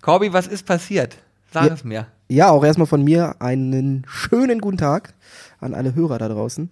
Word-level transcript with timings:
Corby, 0.00 0.32
was 0.32 0.46
ist 0.46 0.64
passiert? 0.64 1.18
Sag 1.52 1.66
Ja. 1.66 1.74
es 1.74 1.84
mir. 1.84 2.06
Ja, 2.28 2.48
auch 2.48 2.64
erstmal 2.64 2.86
von 2.86 3.04
mir 3.04 3.36
einen 3.40 4.06
schönen 4.08 4.60
guten 4.60 4.78
Tag 4.78 5.12
an 5.60 5.74
alle 5.74 5.94
Hörer 5.94 6.16
da 6.16 6.28
draußen. 6.30 6.70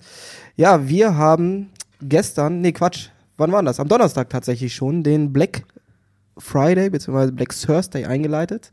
Ja, 0.57 0.89
wir 0.89 1.15
haben 1.15 1.69
gestern, 2.01 2.63
nee 2.63 2.73
Quatsch, 2.73 3.09
wann 3.37 3.53
war 3.53 3.63
das? 3.63 3.81
Am 3.81 3.89
Donnerstag 3.89 4.31
tatsächlich 4.31 4.75
schon 4.75 5.03
den 5.03 5.31
Black 5.31 5.65
Friday 6.39 6.91
bzw. 6.91 7.31
Black 7.31 7.51
Thursday 7.51 8.05
eingeleitet. 8.05 8.71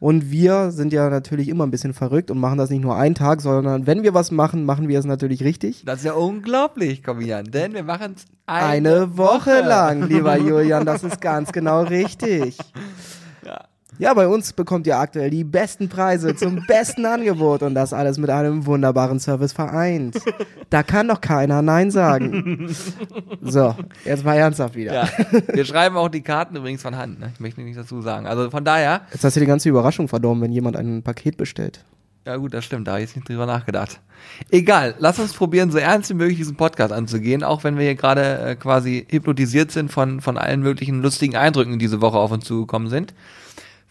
Und 0.00 0.30
wir 0.30 0.70
sind 0.70 0.92
ja 0.92 1.08
natürlich 1.08 1.48
immer 1.48 1.64
ein 1.64 1.70
bisschen 1.70 1.94
verrückt 1.94 2.30
und 2.30 2.38
machen 2.38 2.58
das 2.58 2.68
nicht 2.68 2.82
nur 2.82 2.96
einen 2.96 3.14
Tag, 3.14 3.40
sondern 3.40 3.86
wenn 3.86 4.02
wir 4.02 4.12
was 4.12 4.30
machen, 4.30 4.66
machen 4.66 4.88
wir 4.88 4.98
es 4.98 5.06
natürlich 5.06 5.42
richtig. 5.44 5.82
Das 5.86 6.00
ist 6.00 6.04
ja 6.04 6.12
unglaublich, 6.12 7.02
Corbian, 7.02 7.46
denn 7.46 7.72
wir 7.72 7.84
machen 7.84 8.14
es 8.16 8.26
Eine 8.44 9.16
Woche 9.16 9.60
lang, 9.60 10.06
lieber 10.08 10.36
Julian, 10.36 10.84
das 10.84 11.04
ist 11.04 11.22
ganz 11.22 11.52
genau 11.52 11.82
richtig. 11.82 12.58
Ja. 13.98 14.14
Bei 14.14 14.28
uns 14.28 14.52
bekommt 14.52 14.86
ihr 14.86 14.98
aktuell 14.98 15.30
die 15.30 15.44
besten 15.44 15.88
Preise 15.88 16.34
zum 16.36 16.64
besten 16.68 17.06
Angebot 17.06 17.62
und 17.62 17.74
das 17.74 17.92
alles 17.92 18.18
mit 18.18 18.30
einem 18.30 18.66
wunderbaren 18.66 19.20
Service 19.20 19.52
vereint. 19.52 20.16
Da 20.70 20.82
kann 20.82 21.08
doch 21.08 21.20
keiner 21.20 21.62
Nein 21.62 21.90
sagen. 21.90 22.74
So, 23.42 23.74
jetzt 24.04 24.24
mal 24.24 24.36
ernsthaft 24.36 24.74
wieder. 24.74 24.94
Ja. 24.94 25.08
Wir 25.52 25.64
schreiben 25.64 25.96
auch 25.96 26.08
die 26.08 26.22
Karten 26.22 26.56
übrigens 26.56 26.82
von 26.82 26.96
Hand, 26.96 27.20
ne? 27.20 27.30
ich 27.34 27.40
möchte 27.40 27.60
nicht 27.60 27.78
dazu 27.78 28.00
sagen. 28.00 28.26
Also 28.26 28.50
von 28.50 28.64
daher, 28.64 29.02
Jetzt 29.12 29.22
hast 29.22 29.36
du 29.36 29.40
die 29.40 29.46
ganze 29.46 29.68
Überraschung 29.68 30.08
verdorben, 30.08 30.42
wenn 30.42 30.52
jemand 30.52 30.76
ein 30.76 31.02
Paket 31.02 31.36
bestellt. 31.36 31.84
Ja 32.26 32.36
gut, 32.36 32.54
das 32.54 32.64
stimmt, 32.64 32.88
da 32.88 32.92
habe 32.92 33.02
ich 33.02 33.08
jetzt 33.08 33.16
nicht 33.16 33.28
drüber 33.28 33.44
nachgedacht. 33.44 34.00
Egal, 34.50 34.94
lass 34.98 35.18
uns 35.18 35.34
probieren, 35.34 35.70
so 35.70 35.76
ernst 35.76 36.08
wie 36.08 36.14
möglich 36.14 36.38
diesen 36.38 36.56
Podcast 36.56 36.90
anzugehen, 36.92 37.44
auch 37.44 37.64
wenn 37.64 37.76
wir 37.76 37.84
hier 37.84 37.96
gerade 37.96 38.38
äh, 38.38 38.56
quasi 38.56 39.06
hypnotisiert 39.10 39.70
sind 39.70 39.92
von, 39.92 40.22
von 40.22 40.38
allen 40.38 40.60
möglichen 40.60 41.02
lustigen 41.02 41.36
Eindrücken, 41.36 41.72
die 41.72 41.78
diese 41.78 42.00
Woche 42.00 42.16
auf 42.16 42.30
uns 42.30 42.46
zugekommen 42.46 42.88
sind. 42.88 43.12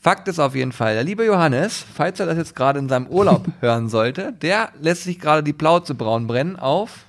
Fakt 0.03 0.27
ist 0.27 0.37
auf 0.37 0.53
jeden 0.53 0.73
Fall, 0.73 0.95
der 0.95 1.05
liebe 1.05 1.23
Johannes, 1.23 1.85
falls 1.95 2.19
er 2.19 2.25
das 2.25 2.35
jetzt 2.37 2.57
gerade 2.57 2.77
in 2.77 2.89
seinem 2.89 3.07
Urlaub 3.07 3.45
hören 3.61 3.87
sollte, 3.87 4.33
der 4.33 4.67
lässt 4.81 5.03
sich 5.05 5.17
gerade 5.17 5.43
die 5.43 5.53
Plauze 5.53 5.95
braun 5.95 6.27
brennen 6.27 6.57
auf 6.57 7.05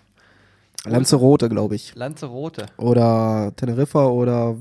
Lanzarote, 0.86 1.48
glaube 1.48 1.74
ich. 1.74 1.94
Lanzarote. 1.96 2.66
Oder 2.76 3.52
Teneriffa 3.56 4.06
oder 4.06 4.54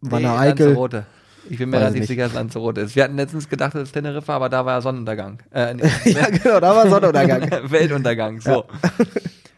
Wanne 0.00 0.28
Nee, 0.28 0.36
Eickel. 0.36 0.66
Lanzarote. 0.68 1.06
Ich 1.48 1.58
bin 1.58 1.70
mir 1.70 1.76
relativ 1.76 2.00
nicht. 2.00 2.08
sicher, 2.08 2.24
dass 2.24 2.32
Lanzarote 2.32 2.80
ist. 2.80 2.96
Wir 2.96 3.04
hatten 3.04 3.16
letztens 3.16 3.48
gedacht, 3.48 3.74
es 3.76 3.84
ist 3.84 3.92
Teneriffa, 3.92 4.34
aber 4.34 4.48
da 4.48 4.64
war 4.66 4.74
ja 4.74 4.80
Sonnenuntergang. 4.80 5.38
Äh, 5.52 5.74
nee, 5.74 5.82
ja, 6.06 6.28
genau, 6.30 6.58
da 6.58 6.74
war 6.74 6.88
Sonnenuntergang. 6.88 7.48
Weltuntergang, 7.70 8.40
so. 8.40 8.64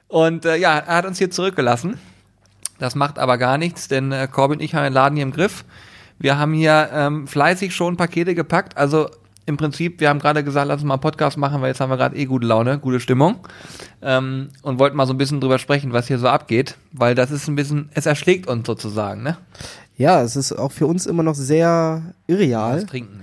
Und 0.09 0.45
äh, 0.45 0.57
ja, 0.57 0.77
er 0.79 0.97
hat 0.97 1.07
uns 1.07 1.17
hier 1.17 1.31
zurückgelassen. 1.31 1.99
Das 2.79 2.95
macht 2.95 3.19
aber 3.19 3.39
gar 3.39 3.57
nichts, 3.57 3.89
denn 3.89 4.13
äh, 4.13 4.29
Corbin 4.31 4.59
und 4.59 4.65
ich 4.65 4.75
haben 4.75 4.85
den 4.85 4.93
Laden 4.93 5.17
hier 5.17 5.23
im 5.25 5.33
Griff. 5.33 5.65
Wir 6.19 6.39
haben 6.39 6.53
hier 6.53 6.91
ähm, 6.93 7.27
fleißig 7.27 7.75
schon 7.75 7.97
Pakete 7.97 8.35
gepackt. 8.35 8.77
Also 8.77 9.09
im 9.47 9.57
Prinzip, 9.57 10.01
wir 10.01 10.11
haben 10.11 10.19
gerade 10.19 10.45
gesagt, 10.45 10.69
lass 10.69 10.81
uns 10.81 10.87
mal 10.87 10.95
einen 10.95 11.01
Podcast 11.01 11.39
machen, 11.39 11.63
weil 11.63 11.69
jetzt 11.69 11.81
haben 11.81 11.91
wir 11.91 11.97
gerade 11.97 12.17
eh 12.17 12.27
gute 12.27 12.47
Laune, 12.47 12.79
gute 12.79 13.01
Stimmung. 13.01 13.37
Ähm, 14.03 14.49
und 14.63 14.79
wollten 14.79 14.97
mal 14.97 15.07
so 15.07 15.15
ein 15.15 15.19
bisschen 15.19 15.41
drüber 15.41 15.59
sprechen, 15.59 15.93
was 15.93 16.07
hier 16.07 16.19
so 16.19 16.29
abgeht, 16.29 16.77
weil 16.93 17.15
das 17.15 17.31
ist 17.31 17.49
ein 17.49 17.57
bisschen, 17.57 17.89
es 17.95 18.05
erschlägt 18.07 18.47
uns 18.47 18.67
sozusagen, 18.67 19.23
ne? 19.23 19.39
Ja, 19.97 20.23
es 20.23 20.37
ist 20.37 20.53
auch 20.53 20.71
für 20.71 20.87
uns 20.87 21.07
immer 21.07 21.23
noch 21.23 21.35
sehr 21.35 22.15
irreal. 22.27 22.81
Das 22.81 22.87
Trinken. 22.91 23.21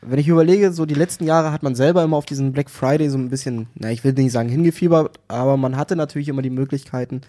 Wenn 0.00 0.18
ich 0.18 0.28
überlege, 0.28 0.72
so 0.72 0.86
die 0.86 0.94
letzten 0.94 1.24
Jahre 1.24 1.52
hat 1.52 1.62
man 1.62 1.74
selber 1.74 2.02
immer 2.02 2.16
auf 2.16 2.26
diesen 2.26 2.52
Black 2.52 2.70
Friday 2.70 3.10
so 3.10 3.18
ein 3.18 3.28
bisschen, 3.28 3.66
na, 3.74 3.90
ich 3.90 4.02
will 4.02 4.12
nicht 4.12 4.32
sagen 4.32 4.48
hingefiebert, 4.48 5.18
aber 5.28 5.56
man 5.56 5.76
hatte 5.76 5.94
natürlich 5.94 6.28
immer 6.28 6.42
die 6.42 6.50
Möglichkeiten, 6.50 7.20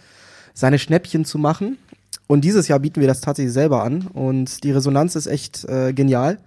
seine 0.54 0.80
Schnäppchen 0.80 1.26
zu 1.26 1.38
machen. 1.38 1.78
Und 2.28 2.44
dieses 2.44 2.68
Jahr 2.68 2.80
bieten 2.80 3.00
wir 3.00 3.08
das 3.08 3.22
tatsächlich 3.22 3.54
selber 3.54 3.84
an 3.84 4.08
und 4.14 4.64
die 4.64 4.72
Resonanz 4.72 5.16
ist 5.16 5.28
echt 5.28 5.64
äh, 5.66 5.94
genial. 5.94 6.38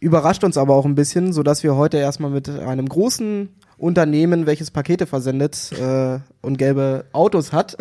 Überrascht 0.00 0.44
uns 0.44 0.56
aber 0.56 0.74
auch 0.74 0.84
ein 0.84 0.94
bisschen, 0.94 1.32
so 1.32 1.42
dass 1.42 1.62
wir 1.62 1.74
heute 1.74 1.96
erstmal 1.96 2.30
mit 2.30 2.48
einem 2.48 2.88
großen 2.88 3.48
Unternehmen, 3.78 4.46
welches 4.46 4.70
Pakete 4.70 5.06
versendet 5.06 5.72
äh, 5.72 6.18
und 6.42 6.58
gelbe 6.58 7.04
Autos 7.12 7.52
hat, 7.52 7.76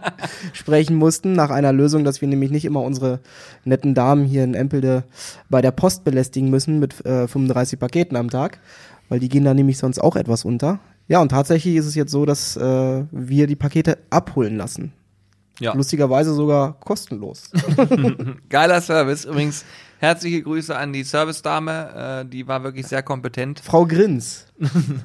sprechen 0.52 0.96
mussten 0.96 1.32
nach 1.32 1.50
einer 1.50 1.72
Lösung, 1.72 2.04
dass 2.04 2.20
wir 2.20 2.28
nämlich 2.28 2.50
nicht 2.50 2.64
immer 2.64 2.82
unsere 2.82 3.20
netten 3.64 3.94
Damen 3.94 4.24
hier 4.24 4.44
in 4.44 4.54
Empelde 4.54 5.04
bei 5.48 5.62
der 5.62 5.70
Post 5.72 6.04
belästigen 6.04 6.50
müssen 6.50 6.78
mit 6.78 7.04
äh, 7.04 7.26
35 7.26 7.78
Paketen 7.78 8.16
am 8.16 8.30
Tag, 8.30 8.60
weil 9.08 9.20
die 9.20 9.30
gehen 9.30 9.44
da 9.44 9.54
nämlich 9.54 9.78
sonst 9.78 9.98
auch 9.98 10.16
etwas 10.16 10.44
unter. 10.44 10.80
Ja, 11.08 11.22
und 11.22 11.30
tatsächlich 11.30 11.76
ist 11.76 11.86
es 11.86 11.94
jetzt 11.94 12.12
so, 12.12 12.26
dass 12.26 12.56
äh, 12.58 13.04
wir 13.10 13.46
die 13.46 13.56
Pakete 13.56 13.98
abholen 14.10 14.58
lassen. 14.58 14.92
Ja. 15.60 15.74
Lustigerweise 15.74 16.32
sogar 16.34 16.78
kostenlos. 16.80 17.50
Geiler 18.48 18.80
Service. 18.80 19.24
Übrigens, 19.24 19.64
herzliche 19.98 20.42
Grüße 20.42 20.76
an 20.76 20.92
die 20.92 21.02
Service-Dame. 21.04 22.22
Äh, 22.24 22.28
die 22.28 22.46
war 22.46 22.62
wirklich 22.62 22.86
sehr 22.86 23.02
kompetent. 23.02 23.60
Frau 23.60 23.84
Grins. 23.84 24.46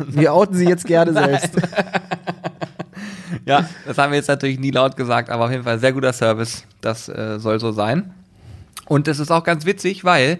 Wir 0.08 0.34
outen 0.34 0.56
sie 0.56 0.68
jetzt 0.68 0.86
gerne 0.86 1.14
selbst. 1.14 1.52
Ja, 3.46 3.68
das 3.86 3.98
haben 3.98 4.12
wir 4.12 4.18
jetzt 4.18 4.28
natürlich 4.30 4.60
nie 4.60 4.72
laut 4.72 4.96
gesagt, 4.96 5.30
aber 5.30 5.46
auf 5.46 5.52
jeden 5.52 5.64
Fall 5.64 5.80
sehr 5.80 5.92
guter 5.92 6.14
Service. 6.14 6.64
Das 6.82 7.10
äh, 7.10 7.40
soll 7.40 7.60
so 7.60 7.72
sein. 7.72 8.14
Und 8.86 9.08
es 9.08 9.20
ist 9.20 9.32
auch 9.32 9.44
ganz 9.44 9.66
witzig, 9.66 10.04
weil 10.06 10.40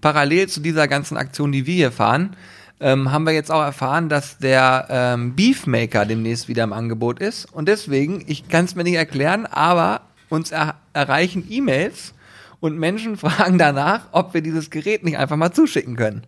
parallel 0.00 0.48
zu 0.48 0.60
dieser 0.60 0.88
ganzen 0.88 1.16
Aktion, 1.16 1.52
die 1.52 1.66
wir 1.66 1.74
hier 1.74 1.92
fahren, 1.92 2.36
ähm, 2.80 3.12
haben 3.12 3.24
wir 3.24 3.32
jetzt 3.32 3.50
auch 3.50 3.62
erfahren, 3.62 4.08
dass 4.08 4.38
der 4.38 4.86
ähm, 4.88 5.36
Beefmaker 5.36 6.06
demnächst 6.06 6.48
wieder 6.48 6.64
im 6.64 6.72
Angebot 6.72 7.20
ist. 7.20 7.44
Und 7.52 7.68
deswegen, 7.68 8.24
ich 8.26 8.48
kann 8.48 8.64
es 8.64 8.74
mir 8.74 8.84
nicht 8.84 8.94
erklären, 8.94 9.46
aber 9.46 10.02
uns 10.30 10.50
er 10.50 10.76
erreichen 10.92 11.46
E-Mails 11.48 12.14
und 12.60 12.78
Menschen 12.78 13.16
fragen 13.18 13.58
danach, 13.58 14.06
ob 14.12 14.34
wir 14.34 14.42
dieses 14.42 14.70
Gerät 14.70 15.04
nicht 15.04 15.18
einfach 15.18 15.36
mal 15.36 15.52
zuschicken 15.52 15.96
können. 15.96 16.22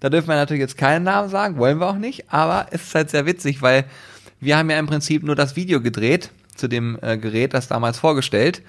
Da 0.00 0.10
dürfen 0.10 0.28
wir 0.28 0.36
natürlich 0.36 0.60
jetzt 0.60 0.78
keinen 0.78 1.04
Namen 1.04 1.28
sagen, 1.28 1.56
wollen 1.56 1.80
wir 1.80 1.88
auch 1.88 1.96
nicht, 1.96 2.30
aber 2.30 2.66
es 2.70 2.82
ist 2.82 2.94
halt 2.94 3.10
sehr 3.10 3.26
witzig, 3.26 3.62
weil 3.62 3.86
wir 4.40 4.58
haben 4.58 4.70
ja 4.70 4.78
im 4.78 4.86
Prinzip 4.86 5.22
nur 5.22 5.34
das 5.34 5.56
Video 5.56 5.80
gedreht 5.80 6.30
zu 6.54 6.68
dem 6.68 6.98
äh, 7.02 7.16
Gerät, 7.16 7.54
das 7.54 7.68
damals 7.68 7.98
vorgestellt. 7.98 8.62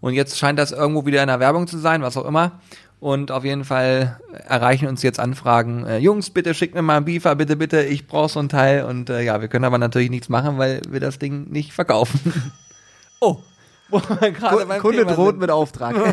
Und 0.00 0.14
jetzt 0.14 0.36
scheint 0.36 0.58
das 0.58 0.72
irgendwo 0.72 1.06
wieder 1.06 1.22
in 1.22 1.28
der 1.28 1.38
Werbung 1.38 1.68
zu 1.68 1.78
sein, 1.78 2.02
was 2.02 2.16
auch 2.16 2.24
immer. 2.24 2.60
Und 3.02 3.32
auf 3.32 3.42
jeden 3.42 3.64
Fall 3.64 4.20
erreichen 4.46 4.86
uns 4.86 5.02
jetzt 5.02 5.18
Anfragen, 5.18 5.84
äh, 5.84 5.98
Jungs, 5.98 6.30
bitte 6.30 6.54
schickt 6.54 6.76
mir 6.76 6.82
mal 6.82 6.98
einen 6.98 7.04
Beefer, 7.04 7.34
bitte, 7.34 7.56
bitte, 7.56 7.82
ich 7.82 8.06
brauche 8.06 8.28
so 8.28 8.38
ein 8.38 8.48
Teil. 8.48 8.84
Und 8.84 9.10
äh, 9.10 9.22
ja, 9.22 9.40
wir 9.40 9.48
können 9.48 9.64
aber 9.64 9.78
natürlich 9.78 10.08
nichts 10.08 10.28
machen, 10.28 10.56
weil 10.56 10.82
wir 10.88 11.00
das 11.00 11.18
Ding 11.18 11.50
nicht 11.50 11.72
verkaufen. 11.72 12.52
oh, 13.20 13.38
wo 13.88 14.00
wir 14.20 14.30
gerade 14.30 14.66
beim 14.66 14.80
Kunde 14.80 14.98
Thema 14.98 15.14
droht 15.14 15.30
sind. 15.30 15.40
mit 15.40 15.50
Auftrag. 15.50 15.96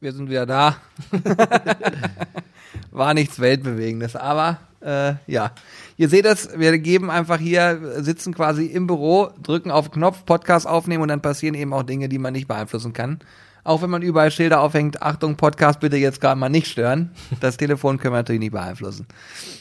Wir 0.00 0.12
sind 0.12 0.30
wieder 0.30 0.46
da. 0.46 0.76
War 2.90 3.14
nichts 3.14 3.40
Weltbewegendes, 3.40 4.16
aber 4.16 4.58
äh, 4.80 5.14
ja. 5.26 5.52
Ihr 5.96 6.08
seht 6.08 6.26
es, 6.26 6.50
wir 6.56 6.78
geben 6.78 7.10
einfach 7.10 7.38
hier, 7.38 8.02
sitzen 8.02 8.32
quasi 8.34 8.66
im 8.66 8.86
Büro, 8.86 9.30
drücken 9.42 9.70
auf 9.70 9.90
Knopf, 9.90 10.24
Podcast 10.24 10.66
aufnehmen 10.66 11.02
und 11.02 11.08
dann 11.08 11.20
passieren 11.20 11.54
eben 11.54 11.72
auch 11.72 11.82
Dinge, 11.82 12.08
die 12.08 12.18
man 12.18 12.32
nicht 12.32 12.48
beeinflussen 12.48 12.92
kann. 12.92 13.18
Auch 13.64 13.82
wenn 13.82 13.90
man 13.90 14.02
überall 14.02 14.30
Schilder 14.30 14.60
aufhängt, 14.60 15.02
Achtung, 15.02 15.36
Podcast 15.36 15.80
bitte 15.80 15.96
jetzt 15.96 16.20
gerade 16.20 16.38
mal 16.38 16.48
nicht 16.48 16.68
stören. 16.68 17.10
Das 17.40 17.56
Telefon 17.56 17.98
können 17.98 18.14
wir 18.14 18.18
natürlich 18.18 18.40
nicht 18.40 18.52
beeinflussen. 18.52 19.06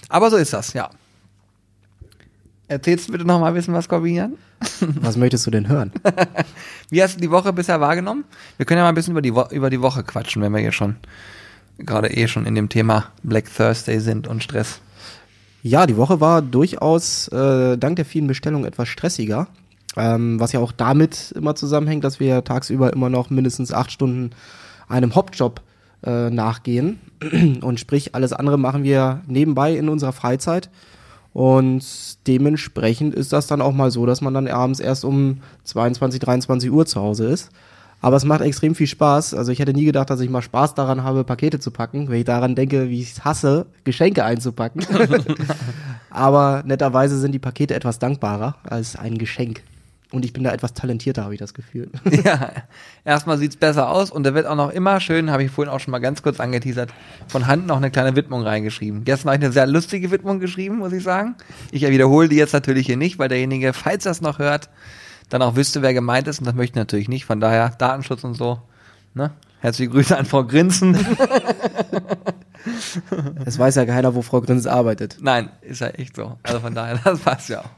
Aber 0.09 0.29
so 0.29 0.37
ist 0.37 0.53
das, 0.53 0.73
ja. 0.73 0.89
Erzählst 2.69 3.07
du 3.07 3.13
bitte 3.13 3.25
noch 3.25 3.39
mal 3.39 3.47
ein 3.47 3.53
bisschen 3.53 3.73
was, 3.73 3.87
Corbinian? 3.87 4.33
Was 5.01 5.15
möchtest 5.17 5.45
du 5.45 5.51
denn 5.51 5.67
hören? 5.67 5.91
Wie 6.89 7.01
hast 7.01 7.15
du 7.15 7.21
die 7.21 7.29
Woche 7.29 7.53
bisher 7.53 7.79
wahrgenommen? 7.79 8.25
Wir 8.57 8.65
können 8.65 8.79
ja 8.79 8.83
mal 8.83 8.89
ein 8.89 8.95
bisschen 8.95 9.11
über 9.11 9.21
die, 9.21 9.33
Wo 9.33 9.45
über 9.51 9.69
die 9.69 9.81
Woche 9.81 10.03
quatschen, 10.03 10.41
wenn 10.41 10.51
wir 10.51 10.59
hier 10.59 10.71
schon 10.71 10.97
gerade 11.77 12.09
eh 12.15 12.27
schon 12.27 12.45
in 12.45 12.55
dem 12.55 12.69
Thema 12.69 13.05
Black 13.23 13.45
Thursday 13.53 13.99
sind 13.99 14.27
und 14.27 14.43
Stress. 14.43 14.79
Ja, 15.63 15.85
die 15.85 15.97
Woche 15.97 16.21
war 16.21 16.41
durchaus 16.41 17.27
äh, 17.29 17.77
dank 17.77 17.95
der 17.97 18.05
vielen 18.05 18.27
Bestellungen 18.27 18.65
etwas 18.65 18.87
stressiger. 18.87 19.47
Ähm, 19.95 20.39
was 20.39 20.51
ja 20.51 20.59
auch 20.59 20.71
damit 20.71 21.33
immer 21.35 21.55
zusammenhängt, 21.55 22.03
dass 22.03 22.19
wir 22.19 22.43
tagsüber 22.43 22.93
immer 22.93 23.09
noch 23.09 23.29
mindestens 23.29 23.73
acht 23.73 23.91
Stunden 23.91 24.31
einem 24.87 25.15
Hauptjob 25.15 25.61
äh, 26.03 26.29
nachgehen. 26.29 26.99
Und 27.61 27.79
sprich, 27.79 28.13
alles 28.13 28.31
andere 28.33 28.57
machen 28.57 28.83
wir 28.83 29.21
nebenbei 29.27 29.75
in 29.75 29.89
unserer 29.89 30.13
Freizeit. 30.13 30.69
Und 31.33 31.83
dementsprechend 32.27 33.13
ist 33.13 33.33
das 33.33 33.47
dann 33.47 33.61
auch 33.61 33.73
mal 33.73 33.91
so, 33.91 34.05
dass 34.05 34.21
man 34.21 34.33
dann 34.33 34.47
abends 34.47 34.79
erst 34.79 35.05
um 35.05 35.41
22, 35.65 36.19
23 36.19 36.71
Uhr 36.71 36.85
zu 36.85 37.01
Hause 37.01 37.25
ist. 37.27 37.49
Aber 38.01 38.15
es 38.15 38.25
macht 38.25 38.41
extrem 38.41 38.75
viel 38.75 38.87
Spaß. 38.87 39.33
Also 39.33 39.51
ich 39.51 39.59
hätte 39.59 39.73
nie 39.73 39.85
gedacht, 39.85 40.09
dass 40.09 40.19
ich 40.19 40.29
mal 40.29 40.41
Spaß 40.41 40.75
daran 40.75 41.03
habe, 41.03 41.23
Pakete 41.23 41.59
zu 41.59 41.71
packen, 41.71 42.09
wenn 42.09 42.19
ich 42.19 42.25
daran 42.25 42.55
denke, 42.55 42.89
wie 42.89 43.01
ich 43.01 43.13
es 43.13 43.25
hasse, 43.25 43.65
Geschenke 43.83 44.23
einzupacken. 44.23 44.85
Aber 46.09 46.63
netterweise 46.65 47.17
sind 47.17 47.31
die 47.31 47.39
Pakete 47.39 47.73
etwas 47.73 47.99
dankbarer 47.99 48.55
als 48.63 48.95
ein 48.95 49.17
Geschenk. 49.17 49.61
Und 50.11 50.23
ich 50.23 50.31
bin 50.31 50.43
da 50.45 50.53
etwas 50.53 50.73
talentierter, 50.73 51.23
habe 51.23 51.33
ich 51.33 51.39
das 51.39 51.53
Gefühl. 51.53 51.89
Ja, 52.23 52.51
erstmal 53.03 53.37
sieht's 53.37 53.57
besser 53.57 53.89
aus 53.89 54.09
und 54.09 54.23
da 54.23 54.33
wird 54.33 54.47
auch 54.47 54.55
noch 54.55 54.71
immer 54.71 54.99
schön, 55.01 55.31
habe 55.31 55.43
ich 55.43 55.51
vorhin 55.51 55.71
auch 55.71 55.79
schon 55.79 55.91
mal 55.91 55.99
ganz 55.99 56.23
kurz 56.23 56.39
angeteasert, 56.39 56.93
von 57.27 57.45
Hand 57.47 57.67
noch 57.67 57.77
eine 57.77 57.91
kleine 57.91 58.15
Widmung 58.15 58.41
reingeschrieben. 58.43 59.03
Gestern 59.03 59.29
habe 59.29 59.37
ich 59.37 59.43
eine 59.43 59.53
sehr 59.53 59.67
lustige 59.67 60.09
Widmung 60.09 60.39
geschrieben, 60.39 60.77
muss 60.77 60.93
ich 60.93 61.03
sagen. 61.03 61.35
Ich 61.71 61.87
wiederhole 61.87 62.29
die 62.29 62.37
jetzt 62.37 62.53
natürlich 62.53 62.85
hier 62.85 62.97
nicht, 62.97 63.19
weil 63.19 63.27
derjenige, 63.27 63.73
falls 63.73 64.05
es 64.05 64.21
noch 64.21 64.39
hört, 64.39 64.69
dann 65.29 65.41
auch 65.41 65.55
wüsste, 65.55 65.81
wer 65.81 65.93
gemeint 65.93 66.27
ist 66.27 66.39
und 66.39 66.45
das 66.45 66.55
möchte 66.55 66.73
ich 66.73 66.81
natürlich 66.81 67.09
nicht. 67.09 67.25
Von 67.25 67.39
daher 67.39 67.69
Datenschutz 67.69 68.23
und 68.23 68.35
so. 68.35 68.59
Ne? 69.13 69.31
Herzliche 69.59 69.91
Grüße 69.91 70.17
an 70.17 70.25
Frau 70.25 70.43
Grinsen. 70.43 70.97
Es 73.45 73.57
weiß 73.57 73.75
ja 73.75 73.85
keiner, 73.85 74.15
wo 74.15 74.21
Frau 74.21 74.41
Grins 74.41 74.67
arbeitet. 74.67 75.17
Nein, 75.21 75.49
ist 75.61 75.81
ja 75.81 75.87
echt 75.87 76.15
so. 76.15 76.37
Also 76.43 76.59
von 76.59 76.75
daher, 76.75 76.99
das 77.03 77.19
passt 77.19 77.49
ja 77.49 77.61
auch. 77.61 77.69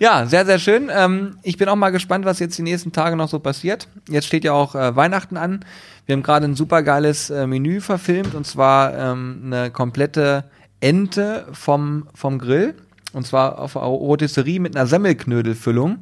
Ja, 0.00 0.26
sehr, 0.26 0.44
sehr 0.44 0.58
schön. 0.58 0.90
Ähm, 0.92 1.36
ich 1.42 1.56
bin 1.56 1.68
auch 1.68 1.76
mal 1.76 1.90
gespannt, 1.90 2.24
was 2.24 2.38
jetzt 2.38 2.58
die 2.58 2.62
nächsten 2.62 2.92
Tage 2.92 3.16
noch 3.16 3.28
so 3.28 3.38
passiert. 3.38 3.88
Jetzt 4.08 4.26
steht 4.26 4.44
ja 4.44 4.52
auch 4.52 4.74
äh, 4.74 4.96
Weihnachten 4.96 5.36
an. 5.36 5.64
Wir 6.06 6.14
haben 6.14 6.22
gerade 6.22 6.46
ein 6.46 6.56
supergeiles 6.56 7.30
äh, 7.30 7.46
Menü 7.46 7.80
verfilmt 7.80 8.34
und 8.34 8.46
zwar 8.46 8.96
ähm, 8.96 9.42
eine 9.44 9.70
komplette 9.70 10.44
Ente 10.80 11.46
vom, 11.52 12.08
vom 12.14 12.38
Grill. 12.38 12.74
Und 13.12 13.26
zwar 13.26 13.58
auf 13.58 13.76
einer 13.76 13.86
Rotisserie 13.86 14.58
mit 14.58 14.74
einer 14.74 14.86
Semmelknödelfüllung. 14.86 15.98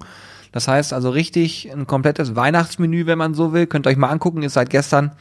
Das 0.53 0.69
heißt 0.69 0.93
also 0.93 1.11
richtig 1.11 1.71
ein 1.73 1.87
komplettes 1.87 2.35
Weihnachtsmenü, 2.35 3.07
wenn 3.07 3.19
man 3.19 3.35
so 3.35 3.53
will. 3.53 3.67
Könnt 3.67 3.87
ihr 3.87 3.91
euch 3.91 3.97
mal 3.97 4.09
angucken, 4.09 4.43
ist 4.43 4.55
seit 4.55 4.71
gestern, 4.71 5.13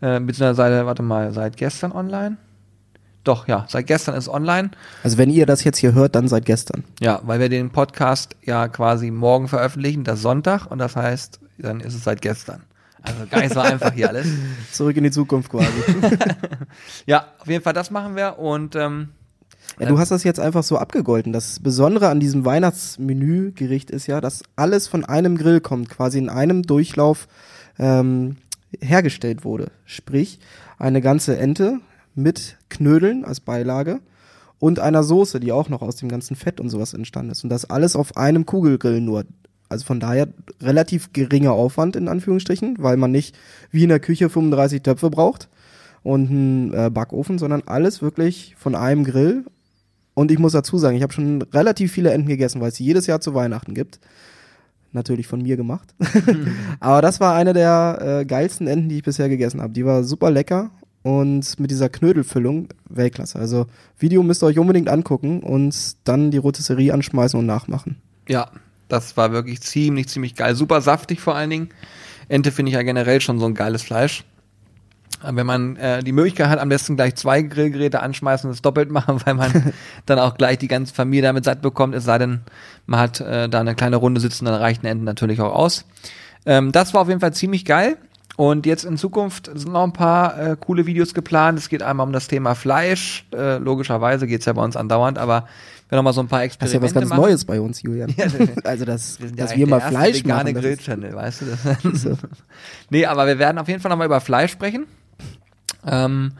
äh, 0.00 0.20
beziehungsweise, 0.20 0.86
warte 0.86 1.02
mal, 1.02 1.32
seit 1.32 1.56
gestern 1.56 1.92
online? 1.92 2.36
Doch, 3.24 3.46
ja, 3.46 3.66
seit 3.68 3.86
gestern 3.86 4.14
ist 4.14 4.28
online. 4.28 4.70
Also 5.02 5.18
wenn 5.18 5.28
ihr 5.28 5.44
das 5.44 5.62
jetzt 5.64 5.76
hier 5.76 5.92
hört, 5.92 6.14
dann 6.14 6.26
seit 6.28 6.46
gestern. 6.46 6.84
Ja, 7.00 7.20
weil 7.24 7.38
wir 7.38 7.50
den 7.50 7.70
Podcast 7.70 8.34
ja 8.42 8.68
quasi 8.68 9.10
morgen 9.10 9.48
veröffentlichen, 9.48 10.04
das 10.04 10.22
Sonntag, 10.22 10.66
und 10.66 10.78
das 10.78 10.96
heißt, 10.96 11.38
dann 11.58 11.80
ist 11.80 11.94
es 11.94 12.04
seit 12.04 12.22
gestern. 12.22 12.62
Also 13.02 13.26
gar 13.30 13.40
nicht 13.40 13.52
so 13.52 13.60
einfach 13.60 13.92
hier 13.92 14.08
alles. 14.08 14.26
Zurück 14.72 14.96
in 14.96 15.04
die 15.04 15.10
Zukunft 15.10 15.50
quasi. 15.50 15.66
Ja, 17.06 17.26
auf 17.38 17.46
jeden 17.48 17.62
Fall 17.62 17.72
das 17.72 17.90
machen 17.90 18.16
wir 18.16 18.38
und 18.38 18.76
ähm, 18.76 19.10
Ja, 19.80 19.86
du 19.88 19.98
hast 19.98 20.10
das 20.10 20.24
jetzt 20.24 20.40
einfach 20.40 20.62
so 20.62 20.76
abgegolten. 20.76 21.32
Das 21.32 21.58
Besondere 21.60 22.08
an 22.08 22.20
diesem 22.20 22.44
Weihnachtsmenügericht 22.44 23.90
ist 23.90 24.06
ja, 24.06 24.20
dass 24.20 24.42
alles 24.54 24.88
von 24.88 25.04
einem 25.04 25.38
Grill 25.38 25.60
kommt, 25.60 25.88
quasi 25.88 26.18
in 26.18 26.28
einem 26.28 26.62
Durchlauf 26.62 27.28
ähm, 27.78 28.36
hergestellt 28.80 29.44
wurde. 29.44 29.70
Sprich, 29.86 30.38
eine 30.78 31.00
ganze 31.00 31.38
Ente 31.38 31.80
mit 32.14 32.56
Knödeln 32.68 33.24
als 33.24 33.40
Beilage 33.40 34.00
und 34.58 34.78
einer 34.78 35.02
Soße, 35.02 35.40
die 35.40 35.52
auch 35.52 35.68
noch 35.68 35.82
aus 35.82 35.96
dem 35.96 36.08
ganzen 36.08 36.36
Fett 36.36 36.60
und 36.60 36.68
sowas 36.68 36.94
entstanden 36.94 37.32
ist. 37.32 37.42
Und 37.42 37.50
das 37.50 37.68
alles 37.68 37.96
auf 37.96 38.16
einem 38.16 38.46
Kugelgrill 38.46 39.00
nur. 39.00 39.24
Also 39.68 39.86
von 39.86 40.00
daher 40.00 40.28
relativ 40.60 41.12
geringer 41.12 41.52
Aufwand 41.52 41.96
in 41.96 42.08
Anführungsstrichen, 42.08 42.76
weil 42.80 42.96
man 42.96 43.12
nicht 43.12 43.36
wie 43.70 43.84
in 43.84 43.88
der 43.88 44.00
Küche 44.00 44.28
35 44.28 44.82
Töpfe 44.82 45.10
braucht 45.10 45.48
und 46.02 46.28
einen 46.28 46.74
äh, 46.74 46.90
Backofen, 46.90 47.38
sondern 47.38 47.62
alles 47.66 48.02
wirklich 48.02 48.54
von 48.58 48.74
einem 48.74 49.04
Grill. 49.04 49.44
Und 50.20 50.30
ich 50.30 50.38
muss 50.38 50.52
dazu 50.52 50.76
sagen, 50.76 50.98
ich 50.98 51.02
habe 51.02 51.14
schon 51.14 51.40
relativ 51.40 51.92
viele 51.92 52.10
Enten 52.10 52.28
gegessen, 52.28 52.60
weil 52.60 52.68
es 52.68 52.76
sie 52.76 52.84
jedes 52.84 53.06
Jahr 53.06 53.22
zu 53.22 53.32
Weihnachten 53.32 53.72
gibt. 53.72 54.00
Natürlich 54.92 55.26
von 55.26 55.40
mir 55.40 55.56
gemacht. 55.56 55.94
Aber 56.80 57.00
das 57.00 57.20
war 57.20 57.34
eine 57.34 57.54
der 57.54 58.20
äh, 58.20 58.24
geilsten 58.26 58.66
Enten, 58.66 58.90
die 58.90 58.98
ich 58.98 59.02
bisher 59.02 59.30
gegessen 59.30 59.62
habe. 59.62 59.72
Die 59.72 59.86
war 59.86 60.04
super 60.04 60.30
lecker 60.30 60.72
und 61.02 61.58
mit 61.58 61.70
dieser 61.70 61.88
Knödelfüllung 61.88 62.68
Weltklasse. 62.90 63.38
Also 63.38 63.64
Video 63.98 64.22
müsst 64.22 64.42
ihr 64.42 64.48
euch 64.48 64.58
unbedingt 64.58 64.90
angucken 64.90 65.42
und 65.42 65.74
dann 66.06 66.30
die 66.30 66.36
Rotisserie 66.36 66.92
anschmeißen 66.92 67.40
und 67.40 67.46
nachmachen. 67.46 67.96
ja, 68.28 68.50
das 68.88 69.16
war 69.16 69.32
wirklich 69.32 69.62
ziemlich, 69.62 70.08
ziemlich 70.08 70.34
geil. 70.34 70.54
Super 70.54 70.82
saftig 70.82 71.20
vor 71.20 71.34
allen 71.34 71.48
Dingen. 71.48 71.68
Ente 72.28 72.52
finde 72.52 72.68
ich 72.68 72.74
ja 72.74 72.82
generell 72.82 73.22
schon 73.22 73.38
so 73.38 73.46
ein 73.46 73.54
geiles 73.54 73.82
Fleisch. 73.82 74.24
Wenn 75.22 75.46
man 75.46 75.76
äh, 75.76 76.02
die 76.02 76.12
Möglichkeit 76.12 76.48
hat, 76.48 76.58
am 76.58 76.68
besten 76.68 76.96
gleich 76.96 77.14
zwei 77.16 77.42
Grillgeräte 77.42 78.00
anschmeißen 78.00 78.48
und 78.48 78.54
es 78.54 78.62
doppelt 78.62 78.90
machen, 78.92 79.20
weil 79.24 79.34
man 79.34 79.72
dann 80.06 80.18
auch 80.18 80.36
gleich 80.36 80.58
die 80.58 80.68
ganze 80.68 80.94
Familie 80.94 81.22
damit 81.22 81.44
satt 81.44 81.62
bekommt, 81.62 81.94
es 81.94 82.04
sei 82.04 82.18
denn, 82.18 82.40
man 82.86 83.00
hat 83.00 83.20
äh, 83.20 83.48
da 83.48 83.60
eine 83.60 83.74
kleine 83.74 83.96
Runde 83.96 84.20
sitzen, 84.20 84.44
dann 84.44 84.54
reichen 84.54 84.86
Enten 84.86 85.04
natürlich 85.04 85.40
auch 85.40 85.54
aus. 85.54 85.84
Ähm, 86.46 86.72
das 86.72 86.94
war 86.94 87.02
auf 87.02 87.08
jeden 87.08 87.20
Fall 87.20 87.34
ziemlich 87.34 87.64
geil. 87.64 87.96
Und 88.36 88.64
jetzt 88.64 88.84
in 88.84 88.96
Zukunft 88.96 89.50
sind 89.52 89.72
noch 89.72 89.84
ein 89.84 89.92
paar 89.92 90.38
äh, 90.40 90.56
coole 90.58 90.86
Videos 90.86 91.12
geplant. 91.12 91.58
Es 91.58 91.68
geht 91.68 91.82
einmal 91.82 92.06
um 92.06 92.12
das 92.14 92.26
Thema 92.26 92.54
Fleisch. 92.54 93.26
Äh, 93.34 93.58
logischerweise 93.58 94.26
geht's 94.26 94.46
ja 94.46 94.54
bei 94.54 94.62
uns 94.62 94.76
andauernd, 94.76 95.18
aber 95.18 95.46
wir 95.90 95.96
noch 95.96 96.04
mal 96.04 96.12
so 96.12 96.22
ein 96.22 96.28
paar 96.28 96.46
Das 96.46 96.54
ist 96.54 96.60
ja 96.60 96.64
Experimente 96.64 96.94
was 96.94 97.00
ganz 97.00 97.10
machen. 97.10 97.20
Neues 97.20 97.44
bei 97.44 97.60
uns, 97.60 97.82
Julian. 97.82 98.14
Ja, 98.16 98.26
also 98.64 98.84
das, 98.84 99.20
Wir 99.20 99.32
dass 99.32 99.56
wir 99.56 99.66
mal 99.66 99.80
der 99.80 99.88
Fleisch 99.88 100.24
machen. 100.24 100.54
Das 100.54 100.54
ist, 100.54 100.60
Grill-Channel, 100.62 101.14
weißt 101.14 101.42
du 101.42 101.44
das? 101.46 102.02
so. 102.02 102.16
nee, 102.88 103.04
aber 103.04 103.26
wir 103.26 103.38
werden 103.38 103.58
auf 103.58 103.68
jeden 103.68 103.80
Fall 103.80 103.90
nochmal 103.90 104.06
über 104.06 104.20
Fleisch 104.20 104.52
sprechen. 104.52 104.86
Ähm, 105.86 106.32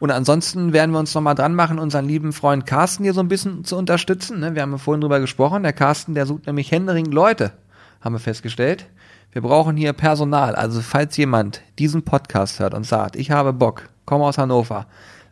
und 0.00 0.10
ansonsten 0.10 0.72
werden 0.72 0.92
wir 0.92 0.98
uns 0.98 1.14
nochmal 1.14 1.34
dran 1.34 1.54
machen, 1.54 1.78
unseren 1.78 2.06
lieben 2.06 2.32
Freund 2.32 2.64
Carsten 2.64 3.04
hier 3.04 3.12
so 3.12 3.20
ein 3.20 3.28
bisschen 3.28 3.64
zu 3.64 3.76
unterstützen. 3.76 4.40
Ne? 4.40 4.54
Wir 4.54 4.62
haben 4.62 4.72
ja 4.72 4.78
vorhin 4.78 5.02
drüber 5.02 5.20
gesprochen. 5.20 5.62
Der 5.62 5.74
Carsten, 5.74 6.14
der 6.14 6.24
sucht 6.24 6.46
nämlich 6.46 6.72
händeringend 6.72 7.12
Leute, 7.12 7.52
haben 8.00 8.14
wir 8.14 8.20
festgestellt. 8.20 8.86
Wir 9.32 9.42
brauchen 9.42 9.76
hier 9.76 9.92
Personal. 9.92 10.54
Also 10.54 10.80
falls 10.80 11.16
jemand 11.18 11.60
diesen 11.78 12.02
Podcast 12.02 12.60
hört 12.60 12.72
und 12.72 12.84
sagt, 12.84 13.14
ich 13.14 13.30
habe 13.30 13.52
Bock, 13.52 13.90
komme 14.06 14.24
aus 14.24 14.38
Hannover, 14.38 14.86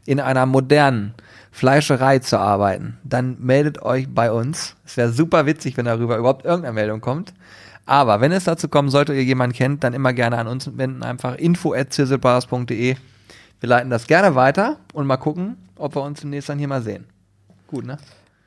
in 0.04 0.20
einer 0.20 0.44
modernen 0.44 1.14
Fleischerei 1.50 2.18
zu 2.18 2.38
arbeiten, 2.38 2.98
dann 3.04 3.36
meldet 3.40 3.82
euch 3.82 4.06
bei 4.08 4.30
uns. 4.30 4.76
Es 4.84 4.96
wäre 4.98 5.10
super 5.10 5.46
witzig, 5.46 5.76
wenn 5.76 5.86
darüber 5.86 6.18
überhaupt 6.18 6.44
irgendeine 6.44 6.74
Meldung 6.74 7.00
kommt. 7.00 7.32
Aber 7.86 8.20
wenn 8.20 8.32
es 8.32 8.44
dazu 8.44 8.68
kommen 8.68 8.90
sollte, 8.90 9.14
ihr 9.14 9.24
jemanden 9.24 9.56
kennt, 9.56 9.82
dann 9.82 9.94
immer 9.94 10.12
gerne 10.12 10.36
an 10.36 10.46
uns 10.46 10.70
wenden. 10.76 11.02
Einfach 11.02 11.36
info.zizzlebars.de. 11.36 12.96
Wir 13.60 13.68
leiten 13.68 13.90
das 13.90 14.06
gerne 14.06 14.34
weiter 14.34 14.78
und 14.92 15.06
mal 15.06 15.16
gucken, 15.16 15.56
ob 15.76 15.96
wir 15.96 16.02
uns 16.02 16.20
demnächst 16.20 16.48
dann 16.48 16.58
hier 16.58 16.68
mal 16.68 16.82
sehen. 16.82 17.06
Gut, 17.66 17.84
ne? 17.84 17.98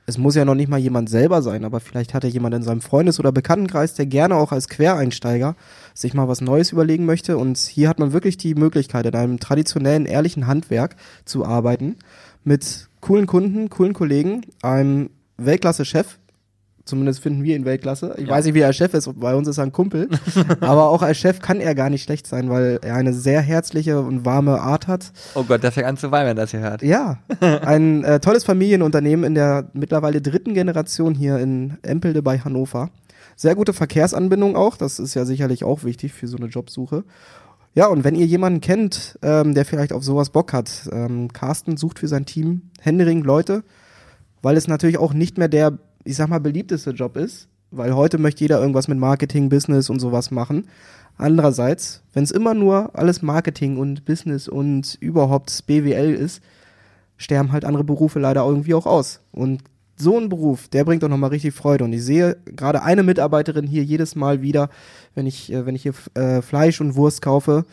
Es 0.07 0.17
muss 0.17 0.35
ja 0.35 0.45
noch 0.45 0.55
nicht 0.55 0.67
mal 0.67 0.79
jemand 0.79 1.09
selber 1.09 1.41
sein, 1.41 1.63
aber 1.63 1.79
vielleicht 1.79 2.13
hat 2.13 2.23
er 2.23 2.29
jemand 2.29 2.55
in 2.55 2.63
seinem 2.63 2.81
Freundes- 2.81 3.19
oder 3.19 3.31
Bekanntenkreis, 3.31 3.93
der 3.93 4.07
gerne 4.07 4.35
auch 4.35 4.51
als 4.51 4.67
Quereinsteiger 4.67 5.55
sich 5.93 6.13
mal 6.13 6.27
was 6.27 6.41
Neues 6.41 6.71
überlegen 6.71 7.05
möchte. 7.05 7.37
Und 7.37 7.57
hier 7.57 7.87
hat 7.87 7.99
man 7.99 8.11
wirklich 8.11 8.37
die 8.37 8.55
Möglichkeit, 8.55 9.05
in 9.05 9.15
einem 9.15 9.39
traditionellen, 9.39 10.05
ehrlichen 10.05 10.47
Handwerk 10.47 10.95
zu 11.23 11.45
arbeiten, 11.45 11.97
mit 12.43 12.89
coolen 12.99 13.27
Kunden, 13.27 13.69
coolen 13.69 13.93
Kollegen, 13.93 14.41
einem 14.61 15.11
Weltklasse-Chef. 15.37 16.17
Zumindest 16.85 17.21
finden 17.21 17.43
wir 17.43 17.55
ihn 17.55 17.63
Weltklasse. 17.65 18.15
Ich 18.17 18.25
Ja. 18.27 18.31
weiß 18.33 18.45
nicht, 18.45 18.53
wie 18.55 18.59
er 18.61 18.73
Chef 18.73 18.93
ist, 18.93 19.09
bei 19.19 19.35
uns 19.35 19.47
ist 19.47 19.57
er 19.59 19.65
ein 19.65 19.71
Kumpel. 19.71 20.09
aber 20.61 20.89
auch 20.89 21.01
als 21.01 21.17
Chef 21.17 21.39
kann 21.39 21.59
er 21.59 21.75
gar 21.75 21.89
nicht 21.89 22.03
schlecht 22.03 22.25
sein, 22.27 22.49
weil 22.49 22.79
er 22.81 22.95
eine 22.95 23.13
sehr 23.13 23.41
herzliche 23.41 23.99
und 24.01 24.25
warme 24.25 24.59
Art 24.61 24.87
hat. 24.87 25.11
Oh 25.35 25.43
Gott, 25.43 25.61
der 25.63 25.71
fängt 25.71 25.87
an 25.87 25.97
zu 25.97 26.11
weinen, 26.11 26.29
wenn 26.29 26.37
das 26.37 26.51
hier 26.51 26.61
hört. 26.61 26.81
Ja, 26.81 27.19
ein 27.39 28.03
äh, 28.03 28.19
tolles 28.19 28.43
Familienunternehmen 28.43 29.23
in 29.25 29.35
der 29.35 29.69
mittlerweile 29.73 30.21
dritten 30.21 30.53
Generation 30.53 31.13
hier 31.13 31.37
in 31.39 31.77
Empelde 31.83 32.21
bei 32.23 32.39
Hannover. 32.39 32.89
Sehr 33.35 33.55
gute 33.55 33.73
Verkehrsanbindung 33.73 34.55
auch, 34.55 34.75
das 34.77 34.99
ist 34.99 35.13
ja 35.13 35.25
sicherlich 35.25 35.63
auch 35.63 35.83
wichtig 35.83 36.13
für 36.13 36.27
so 36.27 36.37
eine 36.37 36.47
Jobsuche. 36.47 37.03
Ja, 37.73 37.87
und 37.87 38.03
wenn 38.03 38.15
ihr 38.15 38.25
jemanden 38.25 38.59
kennt, 38.59 39.17
ähm, 39.21 39.53
der 39.55 39.63
vielleicht 39.65 39.93
auf 39.93 40.03
sowas 40.03 40.29
Bock 40.31 40.51
hat, 40.51 40.89
ähm, 40.91 41.31
Carsten 41.31 41.77
sucht 41.77 41.99
für 41.99 42.07
sein 42.07 42.25
Team 42.25 42.63
händeringend 42.81 43.25
Leute, 43.25 43.63
weil 44.41 44.57
es 44.57 44.67
natürlich 44.67 44.97
auch 44.97 45.13
nicht 45.13 45.37
mehr 45.37 45.47
der, 45.47 45.77
ich 46.03 46.15
sag 46.15 46.29
mal, 46.29 46.39
beliebteste 46.39 46.91
Job 46.91 47.17
ist, 47.17 47.47
weil 47.71 47.95
heute 47.95 48.17
möchte 48.17 48.43
jeder 48.43 48.59
irgendwas 48.59 48.87
mit 48.87 48.97
Marketing, 48.97 49.49
Business 49.49 49.89
und 49.89 49.99
sowas 49.99 50.31
machen. 50.31 50.67
Andererseits, 51.17 52.01
wenn 52.13 52.23
es 52.23 52.31
immer 52.31 52.53
nur 52.53 52.91
alles 52.93 53.21
Marketing 53.21 53.77
und 53.77 54.05
Business 54.05 54.47
und 54.47 54.97
überhaupt 54.99 55.65
BWL 55.67 56.13
ist, 56.13 56.41
sterben 57.17 57.51
halt 57.51 57.65
andere 57.65 57.83
Berufe 57.83 58.19
leider 58.19 58.45
irgendwie 58.45 58.73
auch 58.73 58.85
aus. 58.85 59.21
Und 59.31 59.63
so 59.97 60.17
ein 60.17 60.29
Beruf, 60.29 60.67
der 60.67 60.83
bringt 60.83 61.03
doch 61.03 61.09
nochmal 61.09 61.29
richtig 61.29 61.53
Freude. 61.53 61.83
Und 61.83 61.93
ich 61.93 62.03
sehe 62.03 62.37
gerade 62.45 62.81
eine 62.81 63.03
Mitarbeiterin 63.03 63.67
hier 63.67 63.83
jedes 63.83 64.15
Mal 64.15 64.41
wieder, 64.41 64.69
wenn 65.13 65.27
ich, 65.27 65.51
äh, 65.51 65.65
wenn 65.65 65.75
ich 65.75 65.83
hier 65.83 65.93
äh, 66.15 66.41
Fleisch 66.41 66.81
und 66.81 66.95
Wurst 66.95 67.21
kaufe, 67.21 67.65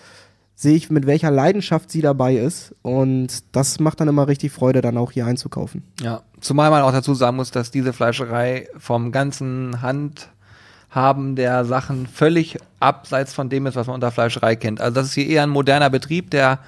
sehe 0.55 0.75
ich, 0.75 0.91
mit 0.91 1.07
welcher 1.07 1.31
Leidenschaft 1.31 1.91
sie 1.91 2.03
dabei 2.03 2.37
ist. 2.37 2.75
Und 2.83 3.45
das 3.53 3.81
macht 3.81 4.01
dann 4.01 4.09
immer 4.09 4.29
richtig 4.29 4.53
Freude, 4.53 4.81
dann 4.81 4.99
auch 4.99 5.13
hier 5.13 5.25
einzukaufen. 5.25 5.85
Ja, 6.01 6.23
zumal 6.41 6.71
man 6.71 6.83
auch 6.83 6.93
dazu 6.93 7.15
sagen 7.15 7.37
muss, 7.37 7.51
dass 7.51 7.71
diese 7.71 7.93
Fleischerei 7.93 8.69
vom 8.79 9.13
ganzen 9.13 9.83
Handhaben 9.83 11.37
der 11.37 11.65
Sachen 11.65 12.07
völlig 12.07 12.59
abseits 12.81 13.35
von 13.35 13.49
dem 13.49 13.67
ist, 13.67 13.77
was 13.77 13.87
man 13.87 13.95
unter 13.95 14.11
Fleischerei 14.11 14.57
kennt. 14.57 14.81
Also 14.81 14.95
das 14.95 15.07
ist 15.09 15.15
hier 15.15 15.27
eher 15.27 15.43
ein 15.43 15.51
moderner 15.51 15.91
Betrieb, 15.91 16.31
der, 16.31 16.61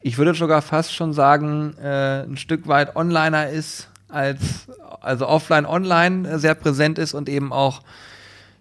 ich 0.00 0.18
würde 0.18 0.34
sogar 0.34 0.62
fast 0.62 0.94
schon 0.94 1.12
sagen, 1.12 1.76
äh, 1.78 2.22
ein 2.22 2.36
Stück 2.36 2.68
weit 2.68 2.96
Onliner 2.96 3.48
ist, 3.48 3.88
als, 4.08 4.68
also 5.00 5.26
offline, 5.26 5.66
online 5.66 6.38
sehr 6.38 6.54
präsent 6.54 6.98
ist 6.98 7.14
und 7.14 7.28
eben 7.28 7.52
auch 7.52 7.82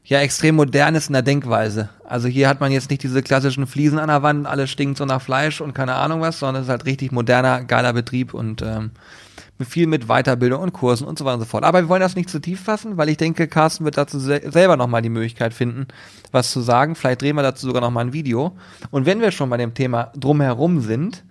ja 0.04 0.20
extrem 0.20 0.56
modern 0.56 0.96
ist 0.96 1.08
in 1.08 1.14
der 1.14 1.22
Denkweise. 1.22 1.90
Also 2.04 2.28
hier 2.28 2.48
hat 2.48 2.60
man 2.60 2.72
jetzt 2.72 2.90
nicht 2.90 3.04
diese 3.04 3.24
klassischen 3.24 3.68
Fliesen 3.68 4.00
an 4.00 4.08
der 4.08 4.22
Wand, 4.22 4.46
alles 4.46 4.70
stinkt 4.70 4.98
so 4.98 5.06
nach 5.06 5.22
Fleisch 5.22 5.62
und 5.62 5.74
keine 5.74 5.96
Ahnung 5.96 6.22
was, 6.22 6.40
sondern 6.40 6.62
es 6.62 6.68
ist 6.68 6.72
halt 6.72 6.86
richtig 6.86 7.12
moderner, 7.12 7.64
geiler 7.64 7.94
Betrieb 7.94 8.34
und 8.34 8.62
ähm, 8.62 8.92
viel 9.64 9.88
mit 9.88 10.08
Weiterbildung 10.08 10.62
und 10.62 10.74
Kursen 10.74 11.08
und 11.08 11.18
so 11.18 11.26
weiter 11.26 11.36
und 11.36 11.42
so 11.42 11.46
fort. 11.46 11.64
Aber 11.64 11.82
wir 11.82 11.90
wollen 11.90 12.02
das 12.02 12.16
nicht 12.16 12.30
zu 12.30 12.40
tief 12.40 12.62
fassen, 12.62 12.98
weil 12.98 13.10
ich 13.10 13.18
denke, 13.18 13.48
Carsten 13.48 13.86
wird 13.86 13.98
dazu 13.98 14.20
se 14.20 14.42
selber 14.52 14.76
nochmal 14.76 15.02
die 15.02 15.10
Möglichkeit 15.10 15.54
finden, 15.54 15.88
was 16.32 16.52
zu 16.52 16.62
sagen. 16.62 16.96
Vielleicht 16.96 17.22
drehen 17.22 17.36
wir 17.36 17.44
dazu 17.44 17.66
sogar 17.66 17.82
nochmal 17.82 18.06
ein 18.06 18.14
Video. 18.14 18.58
Und 18.92 19.06
wenn 19.06 19.22
wir 19.22 19.32
schon 19.32 19.50
bei 19.50 19.58
dem 19.58 19.74
Thema 19.74 20.12
drumherum 20.16 20.82
sind, 20.82 21.24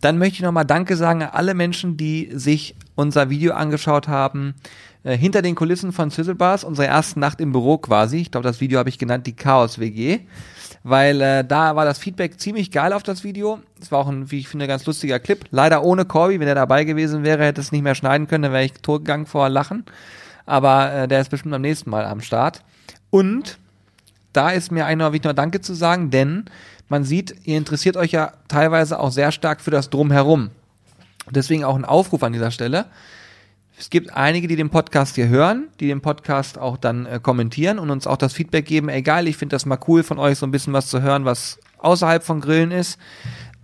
dann 0.00 0.18
möchte 0.18 0.36
ich 0.36 0.42
nochmal 0.42 0.64
Danke 0.64 0.96
sagen 0.96 1.22
an 1.22 1.30
alle 1.32 1.54
Menschen, 1.54 1.96
die 1.96 2.30
sich 2.32 2.76
unser 2.94 3.30
Video 3.30 3.54
angeschaut 3.54 4.08
haben, 4.08 4.54
äh, 5.04 5.16
hinter 5.16 5.42
den 5.42 5.54
Kulissen 5.54 5.92
von 5.92 6.10
Sizzlebars, 6.10 6.64
unsere 6.64 6.88
erste 6.88 7.18
Nacht 7.18 7.40
im 7.40 7.52
Büro 7.52 7.78
quasi. 7.78 8.18
Ich 8.18 8.30
glaube, 8.30 8.46
das 8.46 8.60
Video 8.60 8.78
habe 8.78 8.88
ich 8.88 8.98
genannt, 8.98 9.26
die 9.26 9.34
Chaos 9.34 9.78
WG 9.78 10.20
weil 10.84 11.20
äh, 11.20 11.44
da 11.44 11.76
war 11.76 11.84
das 11.84 11.98
Feedback 11.98 12.40
ziemlich 12.40 12.70
geil 12.70 12.92
auf 12.92 13.02
das 13.02 13.24
Video. 13.24 13.60
Es 13.80 13.92
war 13.92 14.00
auch 14.00 14.08
ein, 14.08 14.30
wie 14.30 14.40
ich 14.40 14.48
finde, 14.48 14.66
ganz 14.66 14.84
lustiger 14.86 15.20
Clip. 15.20 15.44
Leider 15.50 15.84
ohne 15.84 16.04
Corby, 16.04 16.40
wenn 16.40 16.48
er 16.48 16.54
dabei 16.54 16.84
gewesen 16.84 17.22
wäre, 17.24 17.44
hätte 17.44 17.60
es 17.60 17.72
nicht 17.72 17.82
mehr 17.82 17.94
schneiden 17.94 18.26
können, 18.26 18.42
dann 18.42 18.52
wäre 18.52 18.64
ich 18.64 18.72
totgegangen 18.74 19.26
vor 19.26 19.48
Lachen. 19.48 19.84
Aber 20.44 20.92
äh, 20.92 21.08
der 21.08 21.20
ist 21.20 21.30
bestimmt 21.30 21.54
am 21.54 21.62
nächsten 21.62 21.90
Mal 21.90 22.04
am 22.04 22.20
Start. 22.20 22.62
Und 23.10 23.58
da 24.32 24.50
ist 24.50 24.72
mir 24.72 24.86
eigentlich 24.86 25.22
noch 25.22 25.34
Danke 25.34 25.60
zu 25.60 25.74
sagen, 25.74 26.10
denn 26.10 26.46
man 26.88 27.04
sieht, 27.04 27.34
ihr 27.44 27.56
interessiert 27.56 27.96
euch 27.96 28.12
ja 28.12 28.32
teilweise 28.48 28.98
auch 28.98 29.10
sehr 29.10 29.32
stark 29.32 29.60
für 29.60 29.70
das 29.70 29.90
Drumherum. 29.90 30.50
Deswegen 31.30 31.64
auch 31.64 31.76
ein 31.76 31.84
Aufruf 31.84 32.22
an 32.22 32.32
dieser 32.32 32.50
Stelle. 32.50 32.86
Es 33.82 33.90
gibt 33.90 34.14
einige, 34.14 34.46
die 34.46 34.54
den 34.54 34.70
Podcast 34.70 35.16
hier 35.16 35.26
hören, 35.26 35.66
die 35.80 35.88
den 35.88 36.02
Podcast 36.02 36.56
auch 36.56 36.76
dann 36.76 37.04
äh, 37.04 37.18
kommentieren 37.20 37.80
und 37.80 37.90
uns 37.90 38.06
auch 38.06 38.16
das 38.16 38.32
Feedback 38.32 38.64
geben, 38.64 38.88
egal, 38.88 39.26
ich 39.26 39.36
finde 39.36 39.56
das 39.56 39.66
mal 39.66 39.78
cool 39.88 40.04
von 40.04 40.20
euch, 40.20 40.38
so 40.38 40.46
ein 40.46 40.52
bisschen 40.52 40.72
was 40.72 40.86
zu 40.86 41.02
hören, 41.02 41.24
was 41.24 41.58
außerhalb 41.78 42.22
von 42.22 42.40
Grillen 42.40 42.70
ist. 42.70 42.96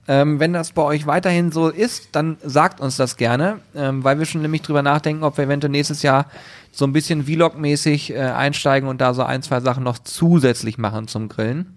Ähm, 0.08 0.40
wenn 0.40 0.52
das 0.52 0.72
bei 0.72 0.82
euch 0.82 1.06
weiterhin 1.06 1.52
so 1.52 1.68
ist, 1.68 2.08
dann 2.16 2.36
sagt 2.42 2.80
uns 2.80 2.96
das 2.96 3.16
gerne, 3.16 3.60
ähm, 3.76 4.02
weil 4.02 4.18
wir 4.18 4.26
schon 4.26 4.42
nämlich 4.42 4.62
drüber 4.62 4.82
nachdenken, 4.82 5.22
ob 5.22 5.36
wir 5.36 5.44
eventuell 5.44 5.70
nächstes 5.70 6.02
Jahr 6.02 6.26
so 6.72 6.84
ein 6.84 6.92
bisschen 6.92 7.26
Vlog-mäßig 7.26 8.12
äh, 8.12 8.18
einsteigen 8.18 8.88
und 8.88 9.00
da 9.00 9.14
so 9.14 9.22
ein, 9.22 9.42
zwei 9.42 9.60
Sachen 9.60 9.84
noch 9.84 10.00
zusätzlich 10.00 10.78
machen 10.78 11.06
zum 11.06 11.28
Grillen. 11.28 11.76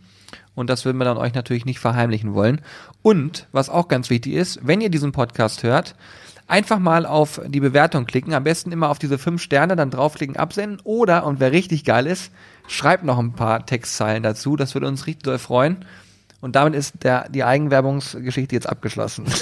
Und 0.55 0.71
das 0.71 0.83
würden 0.83 0.97
wir 0.97 1.05
dann 1.05 1.17
euch 1.17 1.35
natürlich 1.35 1.65
nicht 1.65 1.79
verheimlichen 1.79 2.33
wollen. 2.33 2.61
Und 3.03 3.47
was 3.51 3.69
auch 3.69 3.87
ganz 3.87 4.09
wichtig 4.09 4.33
ist, 4.33 4.59
wenn 4.63 4.81
ihr 4.81 4.89
diesen 4.89 5.11
Podcast 5.11 5.61
hört, 5.61 5.93
einfach 6.51 6.79
mal 6.79 7.05
auf 7.05 7.41
die 7.47 7.59
Bewertung 7.59 8.05
klicken. 8.05 8.33
Am 8.33 8.43
besten 8.43 8.71
immer 8.71 8.89
auf 8.89 8.99
diese 8.99 9.17
fünf 9.17 9.41
Sterne, 9.41 9.75
dann 9.75 9.89
draufklicken, 9.89 10.35
absenden. 10.35 10.79
Oder, 10.83 11.25
und 11.25 11.39
wer 11.39 11.51
richtig 11.51 11.85
geil 11.85 12.05
ist, 12.05 12.31
schreibt 12.67 13.03
noch 13.03 13.17
ein 13.17 13.33
paar 13.33 13.65
Textzeilen 13.65 14.21
dazu. 14.21 14.55
Das 14.55 14.75
würde 14.75 14.87
uns 14.87 15.07
richtig 15.07 15.23
doll 15.23 15.39
freuen. 15.39 15.85
Und 16.41 16.55
damit 16.55 16.75
ist 16.75 17.03
der, 17.03 17.29
die 17.29 17.43
Eigenwerbungsgeschichte 17.43 18.55
jetzt 18.55 18.69
abgeschlossen. 18.69 19.25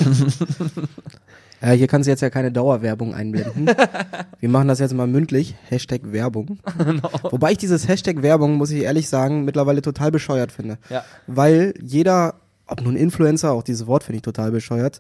Ja, 1.61 1.71
hier 1.71 1.87
kannst 1.87 2.07
du 2.07 2.11
jetzt 2.11 2.21
ja 2.21 2.29
keine 2.29 2.53
Dauerwerbung 2.53 3.13
einblenden. 3.13 3.69
Wir 4.39 4.47
machen 4.47 4.69
das 4.69 4.79
jetzt 4.79 4.93
mal 4.93 5.07
mündlich. 5.07 5.55
Hashtag 5.67 6.01
Werbung. 6.05 6.57
no. 6.77 7.09
Wobei 7.23 7.51
ich 7.51 7.57
dieses 7.57 7.85
Hashtag 7.85 8.21
Werbung, 8.21 8.53
muss 8.53 8.71
ich 8.71 8.83
ehrlich 8.83 9.09
sagen, 9.09 9.43
mittlerweile 9.43 9.81
total 9.81 10.09
bescheuert 10.09 10.53
finde. 10.53 10.77
Ja. 10.89 11.03
Weil 11.27 11.73
jeder 11.81 12.35
ob 12.69 12.81
nun 12.81 12.95
Influencer, 12.95 13.51
auch 13.51 13.63
dieses 13.63 13.87
Wort 13.87 14.03
finde 14.03 14.17
ich 14.17 14.21
total 14.21 14.51
bescheuert. 14.51 14.99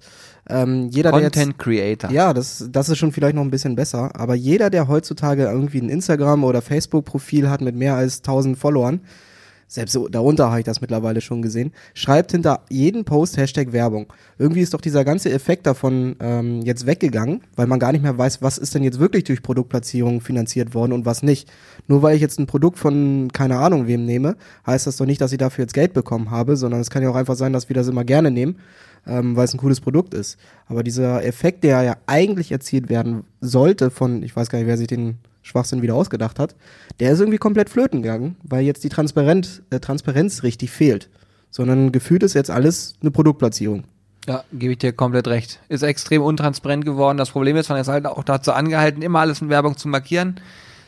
Ähm, 0.49 0.89
jeder, 0.89 1.11
Content 1.11 1.35
der 1.35 1.45
jetzt, 1.45 1.59
Creator. 1.59 2.11
Ja, 2.11 2.33
das, 2.33 2.67
das 2.71 2.89
ist 2.89 2.97
schon 2.97 3.11
vielleicht 3.11 3.35
noch 3.35 3.43
ein 3.43 3.51
bisschen 3.51 3.75
besser. 3.75 4.11
Aber 4.15 4.35
jeder, 4.35 4.69
der 4.69 4.87
heutzutage 4.87 5.43
irgendwie 5.43 5.79
ein 5.79 5.89
Instagram- 5.89 6.43
oder 6.43 6.61
Facebook-Profil 6.61 7.49
hat 7.49 7.61
mit 7.61 7.75
mehr 7.75 7.95
als 7.95 8.17
1000 8.19 8.57
Followern, 8.57 9.01
selbst 9.69 9.97
darunter 10.09 10.49
habe 10.49 10.61
ich 10.61 10.65
das 10.65 10.81
mittlerweile 10.81 11.21
schon 11.21 11.43
gesehen, 11.43 11.71
schreibt 11.93 12.31
hinter 12.31 12.61
jeden 12.69 13.05
Post 13.05 13.37
Hashtag 13.37 13.71
Werbung. 13.71 14.07
Irgendwie 14.39 14.61
ist 14.61 14.73
doch 14.73 14.81
dieser 14.81 15.05
ganze 15.05 15.31
Effekt 15.31 15.67
davon 15.67 16.15
ähm, 16.19 16.61
jetzt 16.63 16.87
weggegangen, 16.87 17.41
weil 17.55 17.67
man 17.67 17.79
gar 17.79 17.91
nicht 17.91 18.01
mehr 18.01 18.17
weiß, 18.17 18.41
was 18.41 18.57
ist 18.57 18.73
denn 18.73 18.83
jetzt 18.83 18.99
wirklich 18.99 19.25
durch 19.25 19.43
Produktplatzierung 19.43 20.21
finanziert 20.21 20.73
worden 20.73 20.91
und 20.91 21.05
was 21.05 21.21
nicht. 21.21 21.51
Nur 21.87 22.01
weil 22.01 22.15
ich 22.15 22.21
jetzt 22.21 22.39
ein 22.39 22.47
Produkt 22.47 22.79
von 22.79 23.29
keine 23.31 23.59
Ahnung 23.59 23.85
wem 23.85 24.05
nehme, 24.05 24.37
heißt 24.65 24.87
das 24.87 24.97
doch 24.97 25.05
nicht, 25.05 25.21
dass 25.21 25.31
ich 25.31 25.37
dafür 25.37 25.65
jetzt 25.65 25.75
Geld 25.75 25.93
bekommen 25.93 26.31
habe, 26.31 26.57
sondern 26.57 26.81
es 26.81 26.89
kann 26.89 27.03
ja 27.03 27.11
auch 27.11 27.15
einfach 27.15 27.35
sein, 27.35 27.53
dass 27.53 27.69
wir 27.69 27.75
das 27.75 27.87
immer 27.87 28.03
gerne 28.03 28.31
nehmen, 28.31 28.55
ähm, 29.05 29.35
weil 29.35 29.45
es 29.45 29.53
ein 29.53 29.59
cooles 29.59 29.81
Produkt 29.81 30.15
ist. 30.15 30.39
Aber 30.67 30.81
dieser 30.81 31.23
Effekt, 31.23 31.63
der 31.63 31.83
ja 31.83 31.97
eigentlich 32.07 32.51
erzielt 32.51 32.89
werden 32.89 33.23
sollte 33.39 33.91
von, 33.91 34.23
ich 34.23 34.35
weiß 34.35 34.49
gar 34.49 34.57
nicht, 34.57 34.67
wer 34.67 34.77
sich 34.77 34.87
den 34.87 35.19
Schwachsinn 35.49 35.81
wieder 35.81 35.95
ausgedacht 35.95 36.39
hat, 36.39 36.55
der 36.99 37.11
ist 37.11 37.19
irgendwie 37.19 37.37
komplett 37.37 37.69
flöten 37.69 38.01
gegangen, 38.01 38.37
weil 38.43 38.63
jetzt 38.63 38.83
die 38.83 38.89
Transparenz, 38.89 39.61
äh, 39.69 39.79
Transparenz 39.79 40.43
richtig 40.43 40.71
fehlt. 40.71 41.09
Sondern 41.51 41.91
gefühlt 41.91 42.23
ist 42.23 42.35
jetzt 42.35 42.51
alles 42.51 42.95
eine 43.01 43.11
Produktplatzierung. 43.11 43.83
Ja, 44.27 44.43
gebe 44.53 44.73
ich 44.73 44.77
dir 44.77 44.93
komplett 44.93 45.27
recht. 45.27 45.59
Ist 45.69 45.81
extrem 45.81 46.21
untransparent 46.21 46.85
geworden. 46.85 47.17
Das 47.17 47.31
Problem 47.31 47.55
ist, 47.55 47.69
man 47.69 47.79
ist 47.79 47.87
halt 47.87 48.05
auch 48.05 48.23
dazu 48.23 48.51
angehalten, 48.51 49.01
immer 49.01 49.19
alles 49.19 49.41
in 49.41 49.49
Werbung 49.49 49.75
zu 49.75 49.87
markieren. 49.87 50.39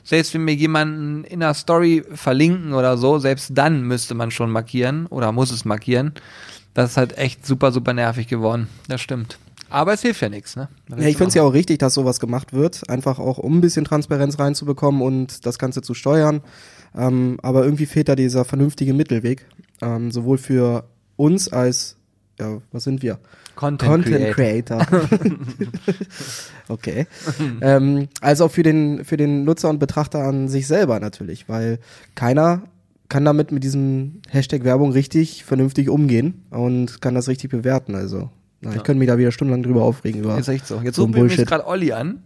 Selbst 0.03 0.33
wenn 0.33 0.45
wir 0.45 0.53
jemanden 0.53 1.23
in 1.23 1.41
einer 1.41 1.53
Story 1.53 2.03
verlinken 2.13 2.73
oder 2.73 2.97
so, 2.97 3.17
selbst 3.17 3.51
dann 3.55 3.83
müsste 3.83 4.13
man 4.13 4.31
schon 4.31 4.51
markieren 4.51 5.07
oder 5.07 5.31
muss 5.31 5.51
es 5.51 5.65
markieren. 5.65 6.13
Das 6.73 6.91
ist 6.91 6.97
halt 6.97 7.17
echt 7.17 7.45
super, 7.45 7.71
super 7.71 7.93
nervig 7.93 8.27
geworden. 8.27 8.67
Das 8.87 9.01
stimmt. 9.01 9.37
Aber 9.71 9.93
es 9.93 10.01
hilft 10.01 10.21
ja 10.21 10.29
nichts, 10.29 10.55
ne? 10.55 10.69
Ja, 10.89 10.97
ich 11.07 11.17
finde 11.17 11.29
es 11.29 11.33
ja 11.33 11.43
auch 11.43 11.53
richtig, 11.53 11.79
dass 11.79 11.93
sowas 11.93 12.19
gemacht 12.19 12.53
wird. 12.53 12.89
Einfach 12.89 13.19
auch, 13.19 13.37
um 13.37 13.57
ein 13.57 13.61
bisschen 13.61 13.85
Transparenz 13.85 14.37
reinzubekommen 14.37 15.01
und 15.01 15.45
das 15.45 15.57
Ganze 15.57 15.81
zu 15.81 15.93
steuern. 15.93 16.41
Ähm, 16.95 17.37
aber 17.41 17.63
irgendwie 17.63 17.85
fehlt 17.85 18.09
da 18.09 18.15
dieser 18.15 18.45
vernünftige 18.45 18.93
Mittelweg. 18.93 19.45
Ähm, 19.81 20.11
sowohl 20.11 20.37
für 20.37 20.83
uns 21.15 21.47
als, 21.47 21.95
ja, 22.39 22.61
was 22.71 22.83
sind 22.83 23.01
wir? 23.01 23.19
Content, 23.55 23.89
Content 23.89 24.33
Creator. 24.33 24.79
Creator. 24.79 25.09
okay. 26.67 27.07
ähm, 27.61 28.09
als 28.19 28.41
auch 28.41 28.51
für 28.51 28.63
den, 28.63 29.05
für 29.05 29.17
den 29.17 29.45
Nutzer 29.45 29.69
und 29.69 29.79
Betrachter 29.79 30.19
an 30.19 30.49
sich 30.49 30.67
selber 30.67 30.99
natürlich, 30.99 31.47
weil 31.47 31.79
keiner 32.15 32.63
kann 33.07 33.25
damit 33.25 33.51
mit 33.51 33.63
diesem 33.63 34.21
Hashtag 34.29 34.63
Werbung 34.63 34.91
richtig 34.91 35.43
vernünftig 35.43 35.89
umgehen 35.89 36.45
und 36.49 37.01
kann 37.01 37.13
das 37.13 37.27
richtig 37.27 37.51
bewerten. 37.51 37.93
Also 37.93 38.29
ja. 38.61 38.71
Ich 38.75 38.83
könnte 38.83 38.99
mich 38.99 39.07
da 39.07 39.17
wieder 39.17 39.31
stundenlang 39.31 39.63
drüber 39.63 39.83
aufregen. 39.83 40.23
Über 40.23 40.37
ist 40.37 40.47
echt 40.47 40.67
so. 40.67 40.81
Jetzt 40.81 40.95
so 40.95 41.11
wir 41.13 41.25
jetzt 41.25 41.47
gerade 41.47 41.65
Olli 41.65 41.91
an. 41.91 42.23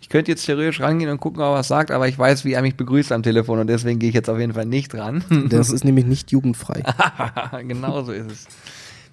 Ich 0.00 0.10
könnte 0.10 0.30
jetzt 0.30 0.44
theoretisch 0.44 0.80
rangehen 0.80 1.10
und 1.10 1.18
gucken, 1.18 1.40
ob 1.40 1.48
er 1.48 1.54
was 1.54 1.68
sagt, 1.68 1.90
aber 1.90 2.06
ich 2.08 2.18
weiß, 2.18 2.44
wie 2.44 2.52
er 2.52 2.60
mich 2.60 2.76
begrüßt 2.76 3.10
am 3.10 3.22
Telefon 3.22 3.58
und 3.58 3.68
deswegen 3.68 3.98
gehe 3.98 4.10
ich 4.10 4.14
jetzt 4.14 4.28
auf 4.28 4.38
jeden 4.38 4.52
Fall 4.52 4.66
nicht 4.66 4.94
ran. 4.94 5.24
Das 5.48 5.70
ist 5.70 5.84
nämlich 5.84 6.04
nicht 6.04 6.30
jugendfrei. 6.30 6.82
genau 7.66 8.02
so 8.02 8.12
ist 8.12 8.30
es. 8.30 8.46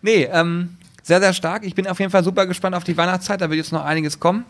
Nee, 0.01 0.27
ähm, 0.31 0.75
sehr, 1.01 1.21
sehr 1.21 1.33
stark. 1.33 1.65
Ich 1.65 1.75
bin 1.75 1.87
auf 1.87 1.99
jeden 1.99 2.11
Fall 2.11 2.23
super 2.23 2.45
gespannt 2.45 2.75
auf 2.75 2.83
die 2.83 2.97
Weihnachtszeit. 2.97 3.39
Da 3.39 3.49
wird 3.49 3.57
jetzt 3.57 3.71
noch 3.71 3.85
einiges 3.85 4.19
kommen. 4.19 4.43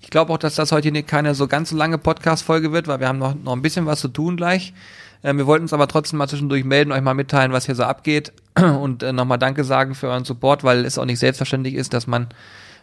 Ich 0.00 0.10
glaube 0.10 0.32
auch, 0.32 0.38
dass 0.38 0.54
das 0.54 0.72
heute 0.72 0.90
keine 1.02 1.34
so 1.34 1.48
ganz 1.48 1.72
lange 1.72 1.98
Podcast-Folge 1.98 2.72
wird, 2.72 2.88
weil 2.88 3.00
wir 3.00 3.08
haben 3.08 3.18
noch, 3.18 3.34
noch 3.34 3.52
ein 3.52 3.62
bisschen 3.62 3.86
was 3.86 4.00
zu 4.00 4.08
tun 4.08 4.36
gleich. 4.36 4.72
Ähm, 5.24 5.38
wir 5.38 5.46
wollten 5.46 5.64
uns 5.64 5.72
aber 5.72 5.88
trotzdem 5.88 6.18
mal 6.18 6.28
zwischendurch 6.28 6.64
melden, 6.64 6.92
euch 6.92 7.00
mal 7.00 7.14
mitteilen, 7.14 7.52
was 7.52 7.64
hier 7.66 7.74
so 7.74 7.84
abgeht 7.84 8.32
und 8.54 9.02
äh, 9.02 9.12
nochmal 9.12 9.38
Danke 9.38 9.64
sagen 9.64 9.94
für 9.94 10.08
euren 10.08 10.24
Support, 10.24 10.62
weil 10.62 10.84
es 10.84 10.98
auch 10.98 11.06
nicht 11.06 11.18
selbstverständlich 11.18 11.74
ist, 11.74 11.94
dass 11.94 12.06
man 12.06 12.28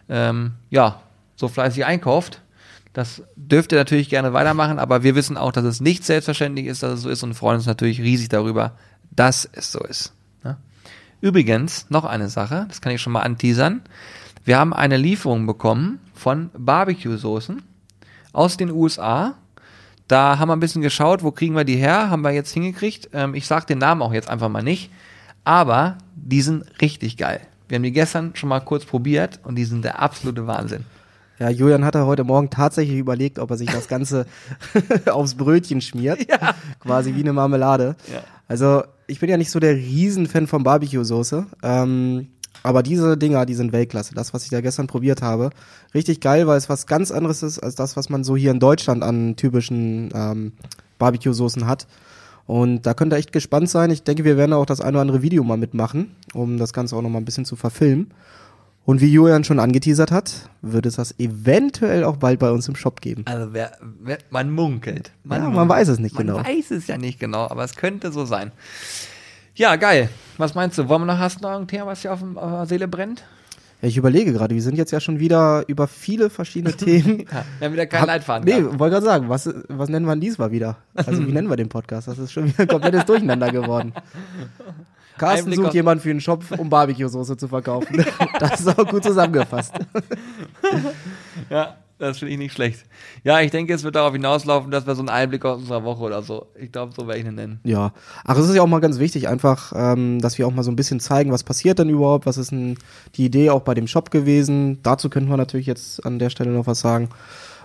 ähm, 0.09 0.53
ja 0.71 0.99
so 1.35 1.47
fleißig 1.47 1.85
einkauft. 1.85 2.41
Das 2.93 3.23
dürft 3.37 3.71
ihr 3.71 3.77
natürlich 3.77 4.09
gerne 4.09 4.33
weitermachen, 4.33 4.79
aber 4.79 5.03
wir 5.03 5.15
wissen 5.15 5.37
auch, 5.37 5.53
dass 5.53 5.63
es 5.63 5.79
nicht 5.79 6.03
selbstverständlich 6.03 6.65
ist, 6.65 6.83
dass 6.83 6.93
es 6.93 7.01
so 7.03 7.09
ist 7.09 7.23
und 7.23 7.35
freuen 7.35 7.57
uns 7.57 7.67
natürlich 7.67 8.01
riesig 8.01 8.27
darüber, 8.27 8.73
dass 9.11 9.47
es 9.49 9.71
so 9.71 9.79
ist. 9.79 10.11
Ne? 10.43 10.57
Übrigens, 11.21 11.85
noch 11.89 12.03
eine 12.03 12.27
Sache, 12.27 12.65
das 12.67 12.81
kann 12.81 12.91
ich 12.91 13.01
schon 13.01 13.13
mal 13.13 13.21
anteasern. 13.21 13.81
Wir 14.43 14.57
haben 14.57 14.73
eine 14.73 14.97
Lieferung 14.97 15.45
bekommen 15.45 15.99
von 16.13 16.49
Barbecue-Soßen 16.57 17.61
aus 18.33 18.57
den 18.57 18.71
USA 18.71 19.35
da 20.11 20.39
haben 20.39 20.49
wir 20.49 20.55
ein 20.55 20.59
bisschen 20.59 20.81
geschaut, 20.81 21.23
wo 21.23 21.31
kriegen 21.31 21.55
wir 21.55 21.63
die 21.63 21.77
her, 21.77 22.09
haben 22.09 22.21
wir 22.21 22.31
jetzt 22.31 22.51
hingekriegt. 22.51 23.09
Ähm, 23.13 23.33
ich 23.33 23.47
sage 23.47 23.65
den 23.65 23.77
Namen 23.77 24.01
auch 24.01 24.13
jetzt 24.13 24.29
einfach 24.29 24.49
mal 24.49 24.63
nicht, 24.63 24.91
aber 25.43 25.97
die 26.15 26.41
sind 26.41 26.65
richtig 26.81 27.17
geil. 27.17 27.41
Wir 27.67 27.77
haben 27.77 27.83
die 27.83 27.91
gestern 27.91 28.35
schon 28.35 28.49
mal 28.49 28.59
kurz 28.59 28.85
probiert 28.85 29.39
und 29.43 29.55
die 29.55 29.63
sind 29.63 29.85
der 29.85 30.01
absolute 30.01 30.45
Wahnsinn. 30.47 30.85
Ja, 31.39 31.49
Julian 31.49 31.85
hat 31.85 31.95
er 31.95 32.05
heute 32.05 32.23
Morgen 32.23 32.49
tatsächlich 32.49 32.99
überlegt, 32.99 33.39
ob 33.39 33.49
er 33.49 33.57
sich 33.57 33.69
das 33.71 33.87
Ganze 33.87 34.27
aufs 35.09 35.35
Brötchen 35.35 35.81
schmiert. 35.81 36.29
Ja. 36.29 36.53
Quasi 36.79 37.15
wie 37.15 37.21
eine 37.21 37.33
Marmelade. 37.33 37.95
Ja. 38.13 38.21
Also, 38.47 38.83
ich 39.07 39.19
bin 39.19 39.29
ja 39.29 39.37
nicht 39.37 39.49
so 39.49 39.59
der 39.59 39.75
Riesenfan 39.75 40.45
von 40.45 40.63
Barbecue-Soße. 40.63 41.47
Ähm, 41.63 42.27
aber 42.63 42.83
diese 42.83 43.17
Dinger, 43.17 43.45
die 43.45 43.55
sind 43.55 43.71
Weltklasse. 43.71 44.13
Das, 44.13 44.33
was 44.33 44.43
ich 44.43 44.49
da 44.49 44.61
gestern 44.61 44.87
probiert 44.87 45.21
habe, 45.21 45.49
richtig 45.93 46.21
geil, 46.21 46.47
weil 46.47 46.57
es 46.57 46.69
was 46.69 46.85
ganz 46.85 47.11
anderes 47.11 47.43
ist 47.43 47.59
als 47.59 47.75
das, 47.75 47.97
was 47.97 48.09
man 48.09 48.23
so 48.23 48.35
hier 48.37 48.51
in 48.51 48.59
Deutschland 48.59 49.03
an 49.03 49.35
typischen 49.35 50.09
ähm, 50.13 50.53
Barbecue-Soßen 50.99 51.65
hat. 51.67 51.87
Und 52.45 52.85
da 52.85 52.93
könnt 52.93 53.13
ihr 53.13 53.17
echt 53.17 53.31
gespannt 53.31 53.69
sein. 53.69 53.91
Ich 53.91 54.03
denke, 54.03 54.23
wir 54.25 54.37
werden 54.37 54.53
auch 54.53 54.65
das 54.65 54.81
eine 54.81 54.91
oder 54.91 55.01
andere 55.01 55.21
Video 55.21 55.43
mal 55.43 55.57
mitmachen, 55.57 56.15
um 56.33 56.57
das 56.57 56.73
Ganze 56.73 56.95
auch 56.95 57.01
noch 57.01 57.09
mal 57.09 57.19
ein 57.19 57.25
bisschen 57.25 57.45
zu 57.45 57.55
verfilmen. 57.55 58.13
Und 58.83 58.99
wie 58.99 59.11
Julian 59.11 59.43
schon 59.43 59.59
angeteasert 59.59 60.11
hat, 60.11 60.49
wird 60.61 60.87
es 60.87 60.95
das 60.95 61.19
eventuell 61.19 62.03
auch 62.03 62.17
bald 62.17 62.39
bei 62.39 62.51
uns 62.51 62.67
im 62.67 62.75
Shop 62.75 62.99
geben. 62.99 63.23
Also 63.25 63.53
wer, 63.53 63.77
wer 64.01 64.17
man 64.31 64.51
munkelt. 64.51 65.11
Man, 65.23 65.43
ja, 65.43 65.49
man 65.49 65.69
weiß 65.69 65.87
es 65.87 65.99
nicht 65.99 66.15
man 66.15 66.25
genau. 66.25 66.39
Man 66.39 66.47
weiß 66.47 66.71
es 66.71 66.87
ja 66.87 66.97
nicht 66.97 67.19
genau, 67.19 67.47
aber 67.47 67.63
es 67.63 67.75
könnte 67.75 68.11
so 68.11 68.25
sein. 68.25 68.51
Ja, 69.55 69.75
geil. 69.75 70.09
Was 70.37 70.55
meinst 70.55 70.77
du? 70.77 70.87
Wollen 70.89 71.01
wir 71.01 71.05
noch, 71.05 71.19
hast 71.19 71.39
du 71.39 71.43
noch 71.47 71.59
ein 71.59 71.67
Thema, 71.67 71.87
was 71.87 72.01
dir 72.01 72.13
auf, 72.13 72.19
der 72.23 72.65
Seele 72.65 72.87
brennt? 72.87 73.23
Ja, 73.81 73.87
ich 73.87 73.97
überlege 73.97 74.31
gerade, 74.31 74.53
wir 74.55 74.61
sind 74.61 74.77
jetzt 74.77 74.91
ja 74.91 74.99
schon 74.99 75.19
wieder 75.19 75.63
über 75.67 75.87
viele 75.87 76.29
verschiedene 76.29 76.73
Themen. 76.77 77.21
Ja, 77.31 77.43
wir 77.59 77.65
haben 77.67 77.73
wieder 77.73 77.85
keinen 77.87 78.01
Hab- 78.01 78.07
Leitfaden. 78.07 78.45
Nee, 78.45 78.63
wollte 78.79 78.93
gerade 78.95 79.05
sagen, 79.05 79.29
was, 79.29 79.49
was 79.67 79.89
nennen 79.89 80.05
wir 80.05 80.11
denn 80.13 80.21
diesmal 80.21 80.51
wieder? 80.51 80.77
Also 80.93 81.25
wie 81.27 81.31
nennen 81.33 81.49
wir 81.49 81.57
den 81.57 81.69
Podcast? 81.69 82.07
Das 82.07 82.17
ist 82.17 82.31
schon 82.31 82.45
wieder 82.47 82.59
ein 82.59 82.67
komplettes 82.67 83.05
Durcheinander 83.05 83.51
geworden. 83.51 83.93
Carsten 85.17 85.53
sucht 85.53 85.73
jemanden 85.73 86.01
für 86.01 86.09
einen 86.11 86.21
Shop, 86.21 86.43
um 86.57 86.69
Barbecue-Soße 86.69 87.37
zu 87.37 87.47
verkaufen. 87.47 88.05
Das 88.39 88.59
ist 88.61 88.67
auch 88.79 88.87
gut 88.87 89.03
zusammengefasst. 89.03 89.73
Ja, 91.49 91.75
das 92.01 92.19
finde 92.19 92.33
ich 92.33 92.39
nicht 92.39 92.53
schlecht. 92.53 92.85
Ja, 93.23 93.39
ich 93.41 93.51
denke, 93.51 93.73
es 93.73 93.83
wird 93.83 93.95
darauf 93.95 94.13
hinauslaufen, 94.13 94.71
dass 94.71 94.87
wir 94.87 94.95
so 94.95 95.01
einen 95.01 95.09
Einblick 95.09 95.45
aus 95.45 95.59
unserer 95.59 95.83
Woche 95.83 96.03
oder 96.03 96.21
so. 96.21 96.47
Ich 96.59 96.71
glaube, 96.71 96.93
so 96.95 97.07
werde 97.07 97.19
ich 97.19 97.25
ihn 97.25 97.35
nennen. 97.35 97.59
Ja, 97.63 97.93
ach, 98.25 98.37
es 98.37 98.49
ist 98.49 98.55
ja 98.55 98.61
auch 98.61 98.67
mal 98.67 98.81
ganz 98.81 98.99
wichtig, 98.99 99.27
einfach, 99.27 99.73
ähm, 99.75 100.19
dass 100.19 100.37
wir 100.37 100.47
auch 100.47 100.53
mal 100.53 100.63
so 100.63 100.71
ein 100.71 100.75
bisschen 100.75 100.99
zeigen, 100.99 101.31
was 101.31 101.43
passiert 101.43 101.79
denn 101.79 101.89
überhaupt, 101.89 102.25
was 102.25 102.37
ist 102.37 102.51
denn 102.51 102.77
die 103.15 103.25
Idee 103.25 103.49
auch 103.49 103.61
bei 103.61 103.73
dem 103.73 103.87
Shop 103.87 104.11
gewesen. 104.11 104.79
Dazu 104.83 105.09
könnten 105.09 105.29
wir 105.29 105.37
natürlich 105.37 105.67
jetzt 105.67 106.05
an 106.05 106.19
der 106.19 106.29
Stelle 106.29 106.51
noch 106.51 106.67
was 106.67 106.79
sagen. 106.79 107.09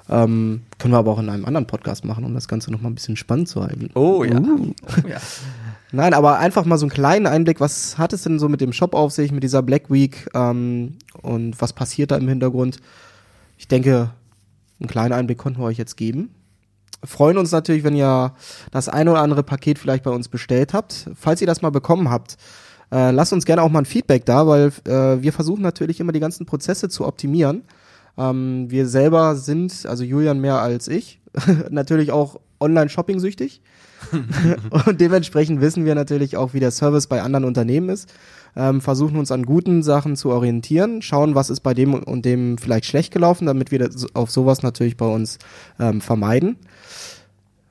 Ähm, 0.08 0.62
können 0.78 0.94
wir 0.94 0.98
aber 0.98 1.12
auch 1.12 1.18
in 1.18 1.28
einem 1.28 1.46
anderen 1.46 1.66
Podcast 1.66 2.04
machen, 2.04 2.24
um 2.24 2.32
das 2.34 2.46
Ganze 2.46 2.70
noch 2.70 2.80
mal 2.80 2.90
ein 2.90 2.94
bisschen 2.94 3.16
spannend 3.16 3.48
zu 3.48 3.62
halten. 3.62 3.90
Oh 3.94 4.22
ja. 4.22 4.38
Uh. 4.38 4.72
Oh, 4.82 5.08
ja. 5.08 5.18
Nein, 5.92 6.14
aber 6.14 6.38
einfach 6.38 6.64
mal 6.64 6.78
so 6.78 6.84
einen 6.84 6.90
kleinen 6.90 7.26
Einblick, 7.26 7.60
was 7.60 7.96
hat 7.96 8.12
es 8.12 8.22
denn 8.22 8.38
so 8.38 8.48
mit 8.48 8.60
dem 8.60 8.72
Shop 8.72 8.94
auf 8.94 9.12
sich, 9.12 9.32
mit 9.32 9.42
dieser 9.42 9.62
Black 9.62 9.90
Week 9.90 10.28
ähm, 10.34 10.98
und 11.22 11.60
was 11.60 11.72
passiert 11.72 12.10
da 12.10 12.16
im 12.16 12.28
Hintergrund? 12.28 12.80
Ich 13.58 13.68
denke, 13.68 14.10
einen 14.80 14.88
kleinen 14.88 15.12
Einblick 15.12 15.38
konnten 15.38 15.60
wir 15.60 15.66
euch 15.66 15.78
jetzt 15.78 15.96
geben. 15.96 16.30
Freuen 17.04 17.38
uns 17.38 17.52
natürlich, 17.52 17.84
wenn 17.84 17.94
ihr 17.94 18.32
das 18.70 18.88
ein 18.88 19.08
oder 19.08 19.20
andere 19.20 19.42
Paket 19.42 19.78
vielleicht 19.78 20.04
bei 20.04 20.10
uns 20.10 20.28
bestellt 20.28 20.74
habt. 20.74 21.10
Falls 21.14 21.40
ihr 21.40 21.46
das 21.46 21.62
mal 21.62 21.70
bekommen 21.70 22.10
habt, 22.10 22.36
äh, 22.90 23.10
lasst 23.10 23.32
uns 23.32 23.44
gerne 23.44 23.62
auch 23.62 23.70
mal 23.70 23.80
ein 23.80 23.86
Feedback 23.86 24.24
da, 24.24 24.46
weil 24.46 24.72
äh, 24.86 25.22
wir 25.22 25.32
versuchen 25.32 25.62
natürlich 25.62 26.00
immer 26.00 26.12
die 26.12 26.20
ganzen 26.20 26.46
Prozesse 26.46 26.88
zu 26.88 27.06
optimieren. 27.06 27.62
Ähm, 28.16 28.70
wir 28.70 28.86
selber 28.86 29.36
sind, 29.36 29.86
also 29.86 30.04
Julian 30.04 30.40
mehr 30.40 30.60
als 30.60 30.88
ich, 30.88 31.20
natürlich 31.70 32.12
auch 32.12 32.40
online-shopping 32.60 33.20
süchtig. 33.20 33.60
und 34.86 35.00
dementsprechend 35.00 35.60
wissen 35.60 35.84
wir 35.84 35.94
natürlich 35.94 36.36
auch, 36.36 36.54
wie 36.54 36.60
der 36.60 36.70
Service 36.70 37.06
bei 37.06 37.22
anderen 37.22 37.44
Unternehmen 37.44 37.88
ist. 37.88 38.12
Ähm, 38.56 38.80
versuchen 38.80 39.18
uns 39.18 39.30
an 39.30 39.44
guten 39.44 39.82
Sachen 39.82 40.16
zu 40.16 40.30
orientieren, 40.30 41.02
schauen, 41.02 41.34
was 41.34 41.50
ist 41.50 41.60
bei 41.60 41.74
dem 41.74 41.94
und 41.94 42.24
dem 42.24 42.56
vielleicht 42.56 42.86
schlecht 42.86 43.12
gelaufen, 43.12 43.46
damit 43.46 43.70
wir 43.70 43.90
auf 44.14 44.30
sowas 44.30 44.62
natürlich 44.62 44.96
bei 44.96 45.06
uns 45.06 45.38
ähm, 45.78 46.00
vermeiden. 46.00 46.56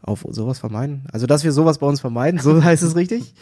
Auf 0.04 0.24
sowas 0.30 0.60
vermeiden? 0.60 1.02
Also, 1.12 1.26
dass 1.26 1.44
wir 1.44 1.52
sowas 1.52 1.80
bei 1.80 1.88
uns 1.88 2.00
vermeiden, 2.00 2.40
so 2.40 2.64
heißt 2.64 2.84
es 2.84 2.96
richtig. 2.96 3.34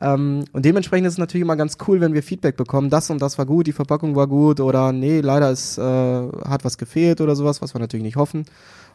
Ähm, 0.00 0.44
und 0.52 0.64
dementsprechend 0.64 1.08
ist 1.08 1.14
es 1.14 1.18
natürlich 1.18 1.42
immer 1.42 1.56
ganz 1.56 1.78
cool, 1.88 2.00
wenn 2.00 2.14
wir 2.14 2.22
Feedback 2.22 2.56
bekommen, 2.56 2.90
das 2.90 3.10
und 3.10 3.20
das 3.20 3.38
war 3.38 3.46
gut, 3.46 3.66
die 3.66 3.72
Verpackung 3.72 4.14
war 4.14 4.28
gut 4.28 4.60
oder 4.60 4.92
nee, 4.92 5.20
leider 5.20 5.50
ist, 5.50 5.78
äh, 5.78 5.82
hat 5.82 6.64
was 6.64 6.78
gefehlt 6.78 7.20
oder 7.20 7.34
sowas, 7.34 7.60
was 7.60 7.74
wir 7.74 7.80
natürlich 7.80 8.04
nicht 8.04 8.16
hoffen. 8.16 8.44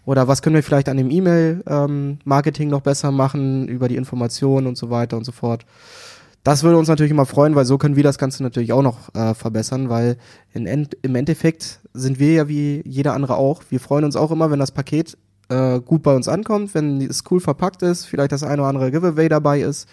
Oder 0.05 0.29
was 0.29 0.41
können 0.41 0.55
wir 0.55 0.63
vielleicht 0.63 0.87
an 0.87 0.95
dem 0.95 1.11
E-Mail-Marketing 1.11 2.69
noch 2.69 2.79
besser 2.79 3.11
machen, 3.11 3.67
über 3.67 3.89
die 3.89 3.97
Informationen 3.97 4.65
und 4.65 4.77
so 4.77 4.89
weiter 4.89 5.17
und 5.17 5.25
so 5.25 5.33
fort. 5.33 5.65
Das 6.47 6.63
würde 6.63 6.77
uns 6.77 6.87
natürlich 6.87 7.11
immer 7.11 7.25
freuen, 7.25 7.55
weil 7.55 7.65
so 7.65 7.77
können 7.77 7.97
wir 7.97 8.03
das 8.03 8.17
Ganze 8.17 8.41
natürlich 8.41 8.71
auch 8.71 8.81
noch 8.81 9.13
äh, 9.13 9.33
verbessern, 9.33 9.89
weil 9.89 10.15
End, 10.53 10.95
im 11.01 11.15
Endeffekt 11.15 11.81
sind 11.93 12.19
wir 12.19 12.31
ja 12.31 12.47
wie 12.47 12.81
jeder 12.85 13.15
andere 13.15 13.35
auch. 13.35 13.63
Wir 13.69 13.81
freuen 13.81 14.05
uns 14.05 14.15
auch 14.15 14.31
immer, 14.31 14.49
wenn 14.49 14.57
das 14.57 14.71
Paket 14.71 15.17
äh, 15.49 15.81
gut 15.81 16.03
bei 16.03 16.15
uns 16.15 16.29
ankommt, 16.29 16.73
wenn 16.73 17.01
es 17.01 17.25
cool 17.29 17.41
verpackt 17.41 17.81
ist, 17.81 18.05
vielleicht 18.05 18.31
das 18.31 18.43
eine 18.43 18.61
oder 18.61 18.69
andere 18.69 18.91
Giveaway 18.91 19.27
dabei 19.27 19.59
ist 19.59 19.89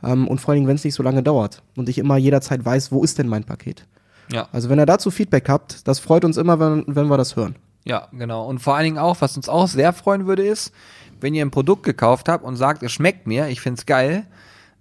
ähm, 0.00 0.28
und 0.28 0.40
vor 0.40 0.52
allen 0.52 0.58
Dingen, 0.58 0.68
wenn 0.68 0.76
es 0.76 0.84
nicht 0.84 0.94
so 0.94 1.02
lange 1.02 1.24
dauert 1.24 1.64
und 1.74 1.88
ich 1.88 1.98
immer 1.98 2.16
jederzeit 2.16 2.64
weiß, 2.64 2.92
wo 2.92 3.02
ist 3.02 3.18
denn 3.18 3.26
mein 3.26 3.42
Paket. 3.42 3.84
Ja. 4.30 4.46
Also 4.52 4.68
wenn 4.68 4.78
ihr 4.78 4.86
dazu 4.86 5.10
Feedback 5.10 5.48
habt, 5.48 5.88
das 5.88 5.98
freut 5.98 6.24
uns 6.24 6.36
immer, 6.36 6.60
wenn, 6.60 6.84
wenn 6.86 7.08
wir 7.08 7.16
das 7.16 7.34
hören. 7.34 7.56
Ja, 7.84 8.06
genau. 8.12 8.46
Und 8.46 8.60
vor 8.60 8.76
allen 8.76 8.84
Dingen 8.84 8.98
auch, 8.98 9.16
was 9.22 9.36
uns 9.36 9.48
auch 9.48 9.66
sehr 9.66 9.92
freuen 9.92 10.28
würde, 10.28 10.46
ist, 10.46 10.72
wenn 11.20 11.34
ihr 11.34 11.44
ein 11.44 11.50
Produkt 11.50 11.82
gekauft 11.82 12.28
habt 12.28 12.44
und 12.44 12.54
sagt, 12.54 12.84
es 12.84 12.92
schmeckt 12.92 13.26
mir, 13.26 13.48
ich 13.48 13.60
find's 13.60 13.86
geil, 13.86 14.24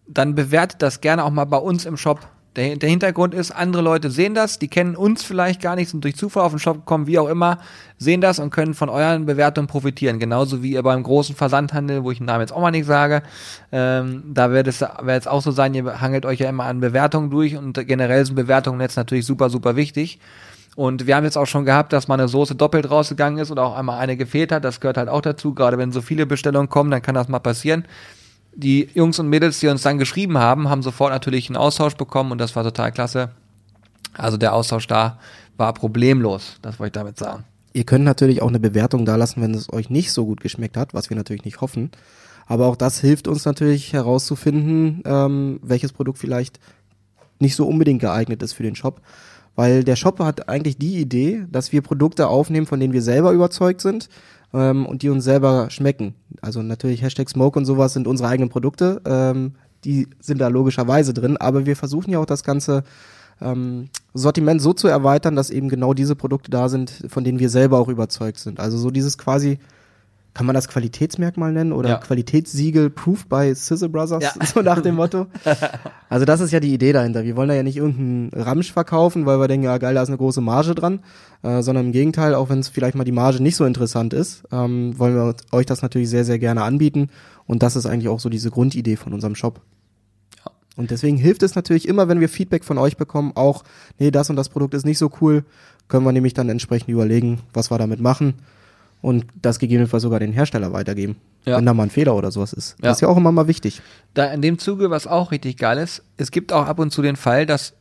dann 0.08 0.36
bewertet 0.36 0.82
das 0.82 1.02
gerne 1.02 1.24
auch 1.24 1.32
mal 1.32 1.46
bei 1.46 1.58
uns 1.58 1.86
im 1.86 1.98
Shop. 1.98 2.20
Der, 2.56 2.78
der 2.78 2.90
Hintergrund 2.90 3.34
ist, 3.34 3.52
andere 3.52 3.82
Leute 3.82 4.10
sehen 4.10 4.34
das, 4.34 4.60
die 4.60 4.70
kennen 4.70 4.96
uns 4.96 5.24
vielleicht 5.24 5.62
gar 5.62 5.76
nicht, 5.76 5.90
sind 5.90 6.06
durch 6.06 6.16
Zufall 6.16 6.44
auf 6.44 6.54
den 6.54 6.60
Shop 6.60 6.78
gekommen, 6.78 7.06
wie 7.06 7.20
auch 7.20 7.28
immer, 7.28 7.58
sehen 7.98 8.22
das 8.22 8.40
und 8.40 8.50
können 8.50 8.74
von 8.74 8.88
euren 8.88 9.26
Bewertungen 9.26 9.68
profitieren. 9.68 10.20
Genauso 10.20 10.64
wie 10.64 10.72
ihr 10.72 10.84
beim 10.84 11.04
großen 11.04 11.36
Versandhandel, 11.36 12.06
wo 12.06 12.12
ich 12.12 12.20
den 12.20 12.28
Namen 12.28 12.42
jetzt 12.42 12.54
auch 12.54 12.62
mal 12.62 12.72
nicht 12.72 12.86
sage, 12.86 13.24
ähm, 13.74 14.24
da 14.34 14.52
wird 14.52 14.68
es, 14.68 14.80
wird 14.80 15.22
es 15.22 15.28
auch 15.28 15.42
so 15.42 15.52
sein, 15.52 15.74
ihr 15.74 16.00
hangelt 16.00 16.26
euch 16.26 16.40
ja 16.40 16.48
immer 16.48 16.64
an 16.64 16.80
Bewertungen 16.80 17.30
durch 17.30 17.58
und 17.58 17.74
generell 17.88 18.26
sind 18.26 18.36
Bewertungen 18.36 18.80
jetzt 18.80 18.96
natürlich 18.96 19.26
super, 19.26 19.50
super 19.50 19.76
wichtig. 19.76 20.20
Und 20.78 21.08
wir 21.08 21.16
haben 21.16 21.24
jetzt 21.24 21.38
auch 21.38 21.46
schon 21.46 21.66
gehabt, 21.66 21.94
dass 21.94 22.08
mal 22.08 22.16
eine 22.16 22.28
Soße 22.28 22.56
doppelt 22.56 22.90
rausgegangen 22.90 23.40
ist 23.40 23.50
oder 23.50 23.64
auch 23.64 23.78
einmal 23.78 24.00
eine 24.00 24.18
gefehlt 24.18 24.52
hat. 24.52 24.66
Das 24.66 24.82
gehört 24.82 24.98
halt 24.98 25.08
auch 25.08 25.22
dazu. 25.22 25.54
Gerade 25.54 25.78
wenn 25.78 25.94
so 25.94 26.02
viele 26.02 26.26
Bestellungen 26.26 26.68
kommen, 26.68 26.92
dann 26.92 27.02
kann 27.02 27.16
das 27.16 27.30
mal 27.30 27.40
passieren. 27.40 27.86
Die 28.56 28.90
Jungs 28.94 29.20
und 29.20 29.28
Mädels, 29.28 29.60
die 29.60 29.68
uns 29.68 29.82
dann 29.82 29.98
geschrieben 29.98 30.38
haben, 30.38 30.70
haben 30.70 30.82
sofort 30.82 31.12
natürlich 31.12 31.50
einen 31.50 31.58
Austausch 31.58 31.96
bekommen 31.96 32.32
und 32.32 32.38
das 32.40 32.56
war 32.56 32.64
total 32.64 32.92
klasse. 32.92 33.32
Also 34.14 34.38
der 34.38 34.54
Austausch 34.54 34.88
da 34.88 35.20
war 35.58 35.74
problemlos, 35.74 36.58
das 36.62 36.80
wollte 36.80 36.98
ich 36.98 37.04
damit 37.04 37.18
sagen. 37.18 37.44
Ihr 37.74 37.84
könnt 37.84 38.06
natürlich 38.06 38.42
auch 38.42 38.48
eine 38.48 38.60
Bewertung 38.60 39.06
da 39.06 39.18
lassen, 39.18 39.42
wenn 39.42 39.54
es 39.54 39.72
euch 39.72 39.90
nicht 39.90 40.14
so 40.14 40.26
gut 40.26 40.40
geschmeckt 40.40 40.78
hat, 40.78 40.94
was 40.94 41.10
wir 41.10 41.18
natürlich 41.18 41.44
nicht 41.44 41.60
hoffen. 41.60 41.92
Aber 42.46 42.68
auch 42.68 42.78
das 42.78 43.02
hilft 43.02 43.28
uns 43.28 43.44
natürlich 43.44 43.92
herauszufinden, 43.92 45.04
ähm, 45.06 45.60
welches 45.62 45.92
Produkt 45.92 46.20
vielleicht 46.20 46.60
nicht 47.40 47.56
so 47.56 47.68
unbedingt 47.68 48.00
geeignet 48.00 48.42
ist 48.44 48.54
für 48.54 48.64
den 48.64 48.76
Shop. 48.76 49.02
Weil 49.56 49.84
der 49.84 49.96
Shop 49.96 50.20
hat 50.20 50.48
eigentlich 50.48 50.78
die 50.78 51.00
Idee, 51.00 51.46
dass 51.52 51.72
wir 51.72 51.82
Produkte 51.82 52.28
aufnehmen, 52.28 52.66
von 52.66 52.80
denen 52.80 52.94
wir 52.94 53.02
selber 53.02 53.32
überzeugt 53.32 53.82
sind 53.82 54.10
ähm, 54.56 54.86
und 54.86 55.02
die 55.02 55.10
uns 55.10 55.24
selber 55.24 55.70
schmecken. 55.70 56.16
Also 56.42 56.62
natürlich 56.62 57.02
Hashtag 57.02 57.30
Smoke 57.30 57.60
und 57.60 57.66
sowas 57.66 57.94
sind 57.94 58.08
unsere 58.08 58.30
eigenen 58.30 58.50
Produkte. 58.50 59.02
Ähm, 59.06 59.54
die 59.84 60.08
sind 60.20 60.40
da 60.40 60.48
logischerweise 60.48 61.14
drin, 61.14 61.38
aber 61.38 61.66
wir 61.66 61.76
versuchen 61.76 62.10
ja 62.10 62.20
auch 62.20 62.26
das 62.26 62.44
Ganze 62.44 62.84
ähm, 63.42 63.90
Sortiment 64.14 64.62
so 64.62 64.74
zu 64.74 64.88
erweitern, 64.88 65.36
dass 65.36 65.50
eben 65.50 65.70
genau 65.70 65.94
diese 65.94 66.16
Produkte 66.16 66.50
da 66.50 66.70
sind, 66.70 67.04
von 67.10 67.24
denen 67.24 67.40
wir 67.40 67.50
selber 67.50 67.80
auch 67.80 67.90
überzeugt 67.90 68.40
sind. 68.40 68.60
Also 68.60 68.78
so 68.78 68.90
dieses 68.90 69.18
quasi, 69.18 69.60
kann 70.36 70.46
man 70.46 70.54
das 70.54 70.68
Qualitätsmerkmal 70.68 71.54
nennen 71.54 71.72
oder 71.72 71.90
Ja. 71.90 71.98
Qualitätssiegel 71.98 72.90
Proof 72.90 73.26
by 73.26 73.56
Sizzle 73.56 73.88
Brothers, 73.88 74.22
Ja. 74.22 74.46
so 74.46 74.62
nach 74.62 74.82
dem 74.82 74.96
Motto. 74.96 75.26
Also 76.08 76.24
das 76.24 76.40
ist 76.40 76.52
ja 76.52 76.60
die 76.60 76.74
Idee 76.74 76.94
dahinter. 76.94 77.24
Wir 77.24 77.36
wollen 77.36 77.50
da 77.50 77.56
ja 77.56 77.64
nicht 77.64 77.78
irgendeinen 77.78 78.30
Ramsch 78.32 78.72
verkaufen, 78.72 79.26
weil 79.26 79.40
wir 79.40 79.48
denken, 79.48 79.66
ja 79.66 79.78
geil, 79.80 79.96
da 79.96 80.04
ist 80.04 80.10
eine 80.10 80.18
große 80.18 80.40
Marge 80.40 80.76
dran, 80.76 81.00
äh, 81.42 81.62
sondern 81.62 81.88
im 81.88 81.92
Gegenteil, 81.92 82.36
auch 82.36 82.50
wenn 82.50 82.60
es 82.60 82.70
vielleicht 82.70 82.96
mal 82.96 83.04
die 83.04 83.12
Marge 83.12 83.42
nicht 83.42 83.56
so 83.56 83.66
interessant 83.66 84.14
ist, 84.14 84.44
ähm, 84.52 84.98
wollen 85.00 85.16
wir 85.16 85.36
euch 85.52 85.66
das 85.66 85.82
natürlich 85.82 86.10
sehr, 86.10 86.24
sehr 86.24 86.38
gerne 86.38 86.62
anbieten. 86.62 87.10
Und 87.48 87.64
das 87.64 87.76
ist 87.76 87.86
eigentlich 87.86 88.08
auch 88.08 88.20
so 88.20 88.30
diese 88.30 88.52
Grundidee 88.52 88.98
von 88.98 89.14
unserem 89.14 89.36
Shop. 89.36 89.62
Ja. 90.46 90.52
Und 90.78 90.92
deswegen 90.92 91.18
hilft 91.18 91.44
es 91.44 91.56
natürlich 91.56 91.88
immer, 91.88 92.08
wenn 92.08 92.20
wir 92.20 92.30
Feedback 92.30 92.64
von 92.64 92.78
euch 92.78 92.98
bekommen, 92.98 93.32
auch, 93.36 93.64
nee, 93.98 94.12
das 94.12 94.30
und 94.30 94.36
das 94.36 94.50
Produkt 94.50 94.74
ist 94.74 94.86
nicht 94.86 95.00
so 95.00 95.12
cool, 95.22 95.44
können 95.88 96.06
wir 96.06 96.12
nämlich 96.12 96.34
dann 96.34 96.50
entsprechend 96.50 96.90
überlegen, 96.90 97.40
was 97.54 97.72
wir 97.72 97.78
damit 97.78 98.00
machen 98.00 98.36
und 99.06 99.28
das 99.40 99.60
gegebenenfalls 99.60 100.02
sogar 100.02 100.20
den 100.20 100.34
Hersteller 100.34 100.74
weitergeben, 100.74 101.18
Ja. 101.46 101.58
wenn 101.58 101.66
da 101.68 101.76
mal 101.76 101.84
ein 101.84 101.90
Fehler 101.92 102.16
oder 102.16 102.32
sowas 102.32 102.54
ist. 102.54 102.72
Ja. 102.80 102.90
Das 102.90 102.98
ist 102.98 103.02
ja 103.02 103.08
auch 103.08 103.18
immer 103.18 103.32
mal 103.32 103.48
wichtig. 103.48 103.84
Da 104.16 104.26
in 104.34 104.42
dem 104.42 104.58
Zuge, 104.58 104.90
was 104.90 105.06
auch 105.06 105.32
richtig 105.32 105.58
geil 105.58 105.78
ist, 105.78 106.04
es 106.18 106.32
gibt 106.32 106.52
auch 106.52 106.66
ab 106.66 106.80
und 106.80 106.90
zu 106.92 107.04
den 107.04 107.16
Fall, 107.16 107.46
dass 107.46 107.74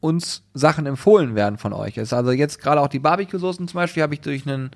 uns 0.00 0.42
Sachen 0.52 0.84
empfohlen 0.84 1.34
werden 1.34 1.56
von 1.56 1.72
euch. 1.72 1.96
Ist 1.96 2.12
also 2.12 2.30
jetzt 2.30 2.60
gerade 2.60 2.82
auch 2.82 2.88
die 2.88 2.98
Barbecue-Soßen 2.98 3.66
zum 3.68 3.78
Beispiel, 3.78 4.02
habe 4.02 4.12
ich 4.12 4.20
durch 4.20 4.46
einen 4.46 4.70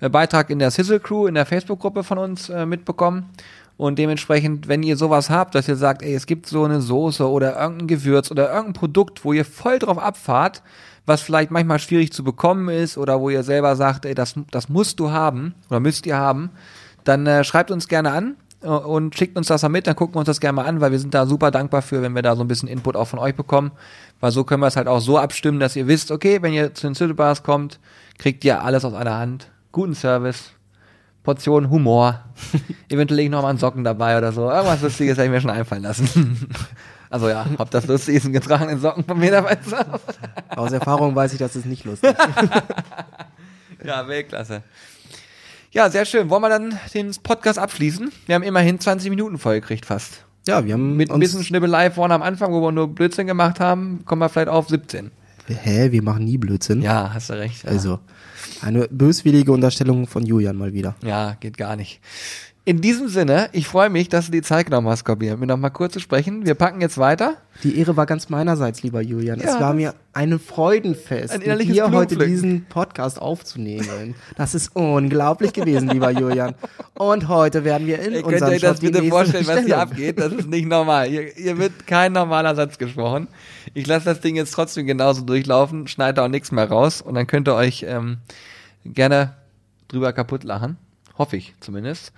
äh, 0.00 0.10
Beitrag 0.10 0.50
in 0.50 0.58
der 0.58 0.70
Sizzle 0.70 1.00
Crew, 1.00 1.26
in 1.26 1.34
der 1.34 1.46
Facebook-Gruppe 1.46 2.04
von 2.04 2.18
uns 2.18 2.50
äh, 2.50 2.66
mitbekommen. 2.66 3.30
Und 3.76 3.98
dementsprechend, 3.98 4.68
wenn 4.68 4.82
ihr 4.82 4.96
sowas 4.96 5.28
habt, 5.28 5.54
dass 5.54 5.68
ihr 5.68 5.76
sagt, 5.76 6.02
ey, 6.02 6.14
es 6.14 6.26
gibt 6.26 6.46
so 6.46 6.64
eine 6.64 6.80
Soße 6.80 7.28
oder 7.28 7.60
irgendein 7.60 7.88
Gewürz 7.88 8.30
oder 8.30 8.48
irgendein 8.48 8.72
Produkt, 8.72 9.24
wo 9.24 9.34
ihr 9.34 9.44
voll 9.44 9.78
drauf 9.78 9.98
abfahrt, 9.98 10.62
was 11.04 11.20
vielleicht 11.20 11.50
manchmal 11.50 11.78
schwierig 11.78 12.12
zu 12.12 12.24
bekommen 12.24 12.68
ist 12.68 12.96
oder 12.96 13.20
wo 13.20 13.28
ihr 13.30 13.42
selber 13.42 13.76
sagt, 13.76 14.06
ey, 14.06 14.14
das, 14.14 14.34
das 14.50 14.68
musst 14.68 14.98
du 14.98 15.10
haben 15.10 15.54
oder 15.68 15.80
müsst 15.80 16.06
ihr 16.06 16.16
haben, 16.16 16.50
dann 17.04 17.26
äh, 17.26 17.44
schreibt 17.44 17.70
uns 17.70 17.86
gerne 17.86 18.10
an 18.10 18.36
äh, 18.62 18.68
und 18.68 19.14
schickt 19.14 19.36
uns 19.36 19.46
das 19.46 19.62
mal 19.62 19.68
mit, 19.68 19.86
dann 19.86 19.94
gucken 19.94 20.14
wir 20.14 20.20
uns 20.20 20.26
das 20.26 20.40
gerne 20.40 20.56
mal 20.56 20.64
an, 20.64 20.80
weil 20.80 20.90
wir 20.90 20.98
sind 20.98 21.14
da 21.14 21.26
super 21.26 21.50
dankbar 21.50 21.82
für, 21.82 22.02
wenn 22.02 22.14
wir 22.14 22.22
da 22.22 22.34
so 22.34 22.42
ein 22.42 22.48
bisschen 22.48 22.68
Input 22.68 22.96
auch 22.96 23.06
von 23.06 23.18
euch 23.18 23.34
bekommen, 23.34 23.72
weil 24.20 24.32
so 24.32 24.42
können 24.42 24.62
wir 24.62 24.66
es 24.66 24.76
halt 24.76 24.88
auch 24.88 25.00
so 25.00 25.18
abstimmen, 25.18 25.60
dass 25.60 25.76
ihr 25.76 25.86
wisst, 25.86 26.10
okay, 26.10 26.42
wenn 26.42 26.52
ihr 26.52 26.74
zu 26.74 26.86
den 26.88 26.94
City 26.94 27.12
Bars 27.12 27.42
kommt, 27.42 27.78
kriegt 28.18 28.44
ihr 28.44 28.62
alles 28.62 28.84
aus 28.84 28.94
einer 28.94 29.16
Hand, 29.16 29.50
guten 29.70 29.94
Service, 29.94 30.55
Portion 31.26 31.70
Humor, 31.70 32.20
eventuell 32.88 33.16
lege 33.16 33.26
ich 33.26 33.30
noch 33.32 33.42
mal 33.42 33.50
einen 33.50 33.58
Socken 33.58 33.82
dabei 33.82 34.16
oder 34.16 34.30
so, 34.30 34.48
irgendwas 34.48 34.80
Lustiges 34.80 35.18
hätte 35.18 35.24
ich 35.26 35.30
mir 35.32 35.40
schon 35.40 35.50
einfallen 35.50 35.82
lassen. 35.82 36.48
Also 37.08 37.28
ja, 37.28 37.46
ob 37.58 37.70
das 37.70 37.86
lustig 37.86 38.16
ist, 38.16 38.24
einen 38.24 38.32
getragenen 38.32 38.80
Socken 38.80 39.04
von 39.04 39.16
mir 39.16 39.30
dabei 39.30 39.54
zu 39.54 39.70
haben. 39.78 39.92
Aus 40.48 40.72
Erfahrung 40.72 41.14
weiß 41.14 41.32
ich, 41.34 41.38
das 41.38 41.54
ist 41.54 41.64
nicht 41.64 41.84
lustig. 41.84 42.12
Ja, 43.84 44.08
Weltklasse. 44.08 44.64
Ja, 45.70 45.88
sehr 45.88 46.04
schön. 46.04 46.28
Wollen 46.30 46.42
wir 46.42 46.48
dann 46.48 46.76
den 46.92 47.12
Podcast 47.22 47.60
abschließen? 47.60 48.10
Wir 48.26 48.34
haben 48.34 48.42
immerhin 48.42 48.80
20 48.80 49.08
Minuten 49.10 49.38
vollgekriegt 49.38 49.86
fast. 49.86 50.24
Ja, 50.48 50.64
wir 50.64 50.74
haben 50.74 50.96
Mit 50.96 51.12
ein 51.12 51.20
bisschen 51.20 51.44
Schnibbelei 51.44 51.92
vorne 51.92 52.12
am 52.12 52.22
Anfang, 52.22 52.52
wo 52.52 52.60
wir 52.60 52.72
nur 52.72 52.88
Blödsinn 52.88 53.28
gemacht 53.28 53.60
haben, 53.60 54.04
kommen 54.04 54.20
wir 54.20 54.28
vielleicht 54.28 54.48
auf 54.48 54.68
17. 54.68 55.12
hä, 55.54 55.92
wir 55.92 56.02
machen 56.02 56.24
nie 56.24 56.38
Blödsinn. 56.38 56.82
Ja, 56.82 57.12
hast 57.12 57.30
du 57.30 57.34
recht. 57.34 57.64
Ja. 57.64 57.70
Also, 57.70 58.00
eine 58.62 58.88
böswillige 58.88 59.52
Unterstellung 59.52 60.06
von 60.06 60.24
Julian 60.24 60.56
mal 60.56 60.72
wieder. 60.72 60.94
Ja, 61.02 61.36
geht 61.40 61.56
gar 61.56 61.76
nicht. 61.76 62.00
In 62.68 62.80
diesem 62.80 63.06
Sinne, 63.06 63.48
ich 63.52 63.68
freue 63.68 63.90
mich, 63.90 64.08
dass 64.08 64.26
du 64.26 64.32
die 64.32 64.42
Zeit 64.42 64.66
genommen 64.66 64.88
hast, 64.88 65.04
Kobi, 65.04 65.32
mir 65.36 65.46
noch 65.46 65.56
mal 65.56 65.70
kurz 65.70 65.92
zu 65.92 66.00
sprechen. 66.00 66.46
Wir 66.46 66.56
packen 66.56 66.80
jetzt 66.80 66.98
weiter. 66.98 67.36
Die 67.62 67.78
Ehre 67.78 67.96
war 67.96 68.06
ganz 68.06 68.28
meinerseits, 68.28 68.82
lieber 68.82 69.00
Julian. 69.00 69.38
Ja, 69.38 69.54
es 69.54 69.60
war 69.60 69.72
mir 69.72 69.94
ein 70.12 70.40
Freudenfest, 70.40 71.32
Ein 71.32 71.58
mit 71.58 71.68
dir 71.68 71.92
heute 71.92 72.16
diesen 72.16 72.64
Podcast 72.64 73.22
aufzunehmen. 73.22 74.16
Das 74.36 74.56
ist 74.56 74.74
unglaublich 74.74 75.52
gewesen, 75.52 75.90
lieber 75.90 76.10
Julian. 76.10 76.56
Und 76.94 77.28
heute 77.28 77.62
werden 77.62 77.86
wir 77.86 78.00
in 78.00 78.14
Ihr 78.14 78.22
könnt 78.22 78.32
unserem 78.32 78.54
euch 78.54 78.60
das 78.60 78.78
Shop 78.78 78.80
bitte 78.80 79.04
vorstellen, 79.04 79.46
was 79.46 79.60
hier 79.60 79.78
abgeht. 79.78 80.18
Das 80.18 80.32
ist 80.32 80.48
nicht 80.48 80.66
normal. 80.66 81.06
Hier, 81.06 81.22
hier 81.36 81.58
wird 81.58 81.86
kein 81.86 82.14
normaler 82.14 82.56
Satz 82.56 82.78
gesprochen. 82.78 83.28
Ich 83.74 83.86
lasse 83.86 84.06
das 84.06 84.20
Ding 84.20 84.34
jetzt 84.34 84.50
trotzdem 84.50 84.88
genauso 84.88 85.22
durchlaufen, 85.22 85.86
schneide 85.86 86.20
auch 86.20 86.28
nichts 86.28 86.50
mehr 86.50 86.68
raus 86.68 87.00
und 87.00 87.14
dann 87.14 87.28
könnt 87.28 87.46
ihr 87.46 87.54
euch 87.54 87.86
ähm, 87.86 88.16
gerne 88.84 89.34
drüber 89.86 90.12
kaputt 90.12 90.42
lachen. 90.42 90.78
Hoffe 91.18 91.36
ich 91.36 91.54
zumindest. 91.60 92.12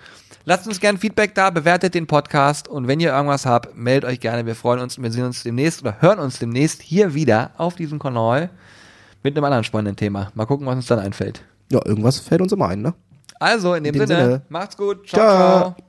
Lasst 0.44 0.66
uns 0.66 0.80
gerne 0.80 0.98
Feedback 0.98 1.34
da, 1.34 1.50
bewertet 1.50 1.94
den 1.94 2.06
Podcast 2.06 2.66
und 2.68 2.88
wenn 2.88 2.98
ihr 3.00 3.12
irgendwas 3.12 3.46
habt, 3.46 3.76
meldet 3.76 4.08
euch 4.10 4.18
gerne. 4.20 4.44
Wir 4.46 4.54
freuen 4.54 4.80
uns 4.80 4.96
und 4.98 5.04
wir 5.04 5.12
sehen 5.12 5.24
uns 5.24 5.42
demnächst 5.42 5.82
oder 5.82 6.00
hören 6.00 6.18
uns 6.18 6.38
demnächst 6.38 6.82
hier 6.82 7.14
wieder 7.14 7.52
auf 7.58 7.76
diesem 7.76 7.98
Kanal 7.98 8.50
mit 9.22 9.36
einem 9.36 9.44
anderen 9.44 9.64
spannenden 9.64 9.96
Thema. 9.96 10.30
Mal 10.34 10.46
gucken, 10.46 10.66
was 10.66 10.76
uns 10.76 10.86
dann 10.86 10.98
einfällt. 10.98 11.42
Ja, 11.70 11.80
irgendwas 11.84 12.18
fällt 12.18 12.40
uns 12.40 12.52
immer 12.52 12.68
ein, 12.68 12.82
ne? 12.82 12.94
Also, 13.40 13.74
in 13.74 13.84
dem, 13.84 13.94
In 13.94 14.00
dem 14.00 14.06
Sinne, 14.08 14.24
Sinne. 14.24 14.42
macht's 14.48 14.76
gut. 14.76 15.06
ciao. 15.08 15.20
Ciao. 15.20 15.60
ciao. 15.74 15.87